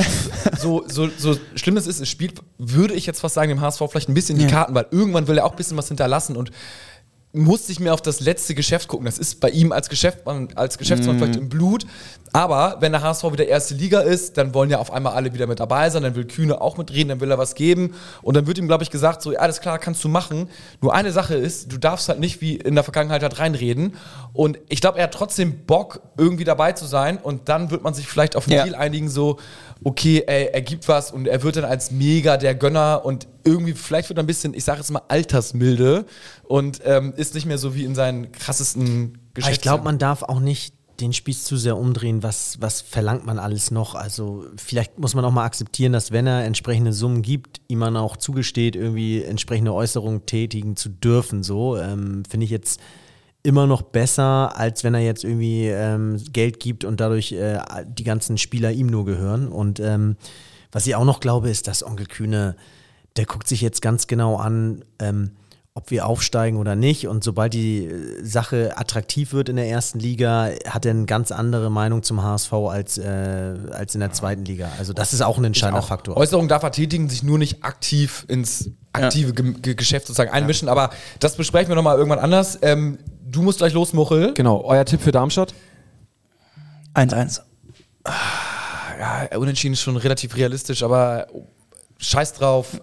[0.57, 3.82] so, so, so schlimm es ist, es spielt, würde ich jetzt fast sagen, dem HSV
[3.89, 6.51] vielleicht ein bisschen die Karten, weil irgendwann will er auch ein bisschen was hinterlassen und
[7.32, 9.05] musste ich mir auf das letzte Geschäft gucken.
[9.05, 11.86] Das ist bei ihm als Geschäftsmann, als Geschäftsmann vielleicht im Blut.
[12.34, 15.45] Aber wenn der HSV wieder erste Liga ist, dann wollen ja auf einmal alle wieder
[15.45, 16.03] mit dabei sein.
[16.03, 17.93] Dann will Kühne auch mitreden, dann will er was geben.
[18.23, 20.49] Und dann wird ihm, glaube ich, gesagt, so, ja, alles klar, kannst du machen.
[20.82, 23.95] Nur eine Sache ist, du darfst halt nicht wie in der Vergangenheit halt reinreden.
[24.34, 27.17] Und ich glaube, er hat trotzdem Bock, irgendwie dabei zu sein.
[27.17, 28.63] Und dann wird man sich vielleicht auf einen Ja.
[28.63, 29.38] Deal einigen, so,
[29.84, 33.73] okay, ey, er gibt was und er wird dann als mega der Gönner und irgendwie,
[33.73, 36.05] vielleicht wird er ein bisschen, ich sage jetzt mal, altersmilde
[36.43, 39.55] und ähm, ist nicht mehr so wie in seinen krassesten Aber Geschäften.
[39.55, 42.23] ich glaube, man darf auch nicht den Spieß zu sehr umdrehen.
[42.23, 43.95] Was, was verlangt man alles noch?
[43.95, 47.95] Also vielleicht muss man auch mal akzeptieren, dass wenn er entsprechende Summen gibt, ihm man
[47.95, 51.41] auch zugesteht, irgendwie entsprechende Äußerungen tätigen zu dürfen.
[51.43, 52.82] So ähm, finde ich jetzt
[53.43, 58.03] immer noch besser, als wenn er jetzt irgendwie ähm, Geld gibt und dadurch äh, die
[58.03, 59.47] ganzen Spieler ihm nur gehören.
[59.47, 60.17] Und ähm,
[60.71, 62.55] was ich auch noch glaube, ist, dass Onkel Kühne,
[63.15, 65.31] der guckt sich jetzt ganz genau an, ähm,
[65.73, 67.07] ob wir aufsteigen oder nicht.
[67.07, 71.31] Und sobald die äh, Sache attraktiv wird in der ersten Liga, hat er eine ganz
[71.31, 74.69] andere Meinung zum HSV als, äh, als in der zweiten Liga.
[74.77, 76.17] Also das ist auch ein entscheidender Faktor.
[76.17, 80.67] Äußerungen darf er tätigen, sich nur nicht aktiv ins aktive Ge Geschäft sozusagen einmischen.
[80.67, 82.59] Aber das besprechen wir nochmal irgendwann anders.
[82.61, 82.97] Ähm,
[83.30, 84.34] du musst gleich los, Muchel.
[84.34, 85.53] Genau, euer Tipp für Darmstadt?
[86.93, 87.41] 1-1.
[88.99, 91.27] Ja, unentschieden ist schon relativ realistisch, aber
[91.97, 92.82] scheiß drauf.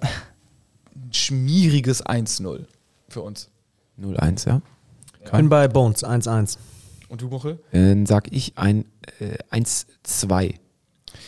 [0.94, 2.64] Ein schmieriges 1-0
[3.08, 3.50] für uns.
[4.00, 4.62] 0-1, ja.
[5.24, 6.58] Ich bin bei Bones 1-1.
[7.08, 7.58] Und du, Muchel?
[7.72, 8.84] Dann sag ich ein
[9.20, 10.54] äh, 1-2.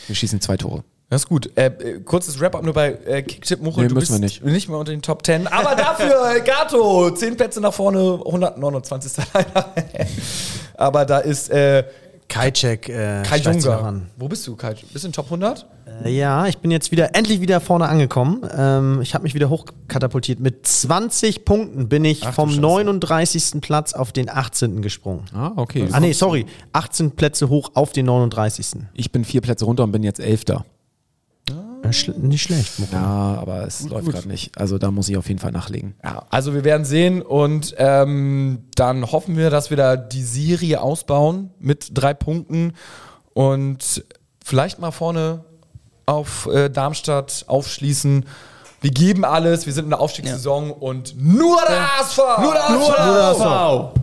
[0.07, 0.85] Wir schießen zwei Tore.
[1.11, 1.51] Das ist gut.
[1.57, 3.85] Äh, äh, kurzes Wrap-up nur bei äh, Kicktipp Muchel.
[3.85, 4.69] Nee, du müssen bist wir nicht.
[4.69, 5.47] mehr unter den Top 10.
[5.47, 7.11] Aber dafür äh, Gato.
[7.11, 9.25] 10 Plätze nach vorne, 129.
[9.35, 9.73] leider.
[10.77, 11.85] Aber da ist äh,
[12.29, 14.03] Kajcek äh, Kai Junger.
[14.19, 14.75] Wo bist du, Kai?
[14.93, 15.65] Bist du in Top 100?
[16.05, 18.47] Äh, Ja, ich bin jetzt wieder endlich wieder vorne angekommen.
[18.55, 20.41] Ähm, ich habe mich wieder hochkatapultiert.
[20.41, 22.61] Mit 20 Punkten bin ich Ach vom Scheiße.
[22.61, 23.63] 39.
[23.63, 24.83] Platz auf den 18.
[24.83, 25.25] gesprungen.
[25.35, 25.89] Ah, okay.
[25.91, 26.45] Ah nee, sorry,
[26.75, 28.83] 18 Plätze hoch auf den 39.
[28.93, 30.67] Ich bin vier Plätze runter und bin jetzt Elfter.
[31.83, 32.79] Äh, schl nicht schlecht.
[32.79, 32.95] Mucke.
[32.95, 34.57] Ja, aber es läuft gerade nicht.
[34.59, 35.95] Also da muss ich auf jeden Fall nachlegen.
[36.05, 40.81] Ja, also wir werden sehen und ähm, dann hoffen wir, dass wir da die Serie
[40.81, 42.75] ausbauen mit drei Punkten
[43.35, 44.05] und
[44.45, 45.45] vielleicht mal vorne
[46.07, 48.25] auf äh, Darmstadt aufschließen.
[48.81, 52.19] Wir geben alles, wir sind in der Aufstiegssaison und nur der HSV!
[52.41, 52.79] Nur der HSV!
[52.79, 53.99] Nur der HSV.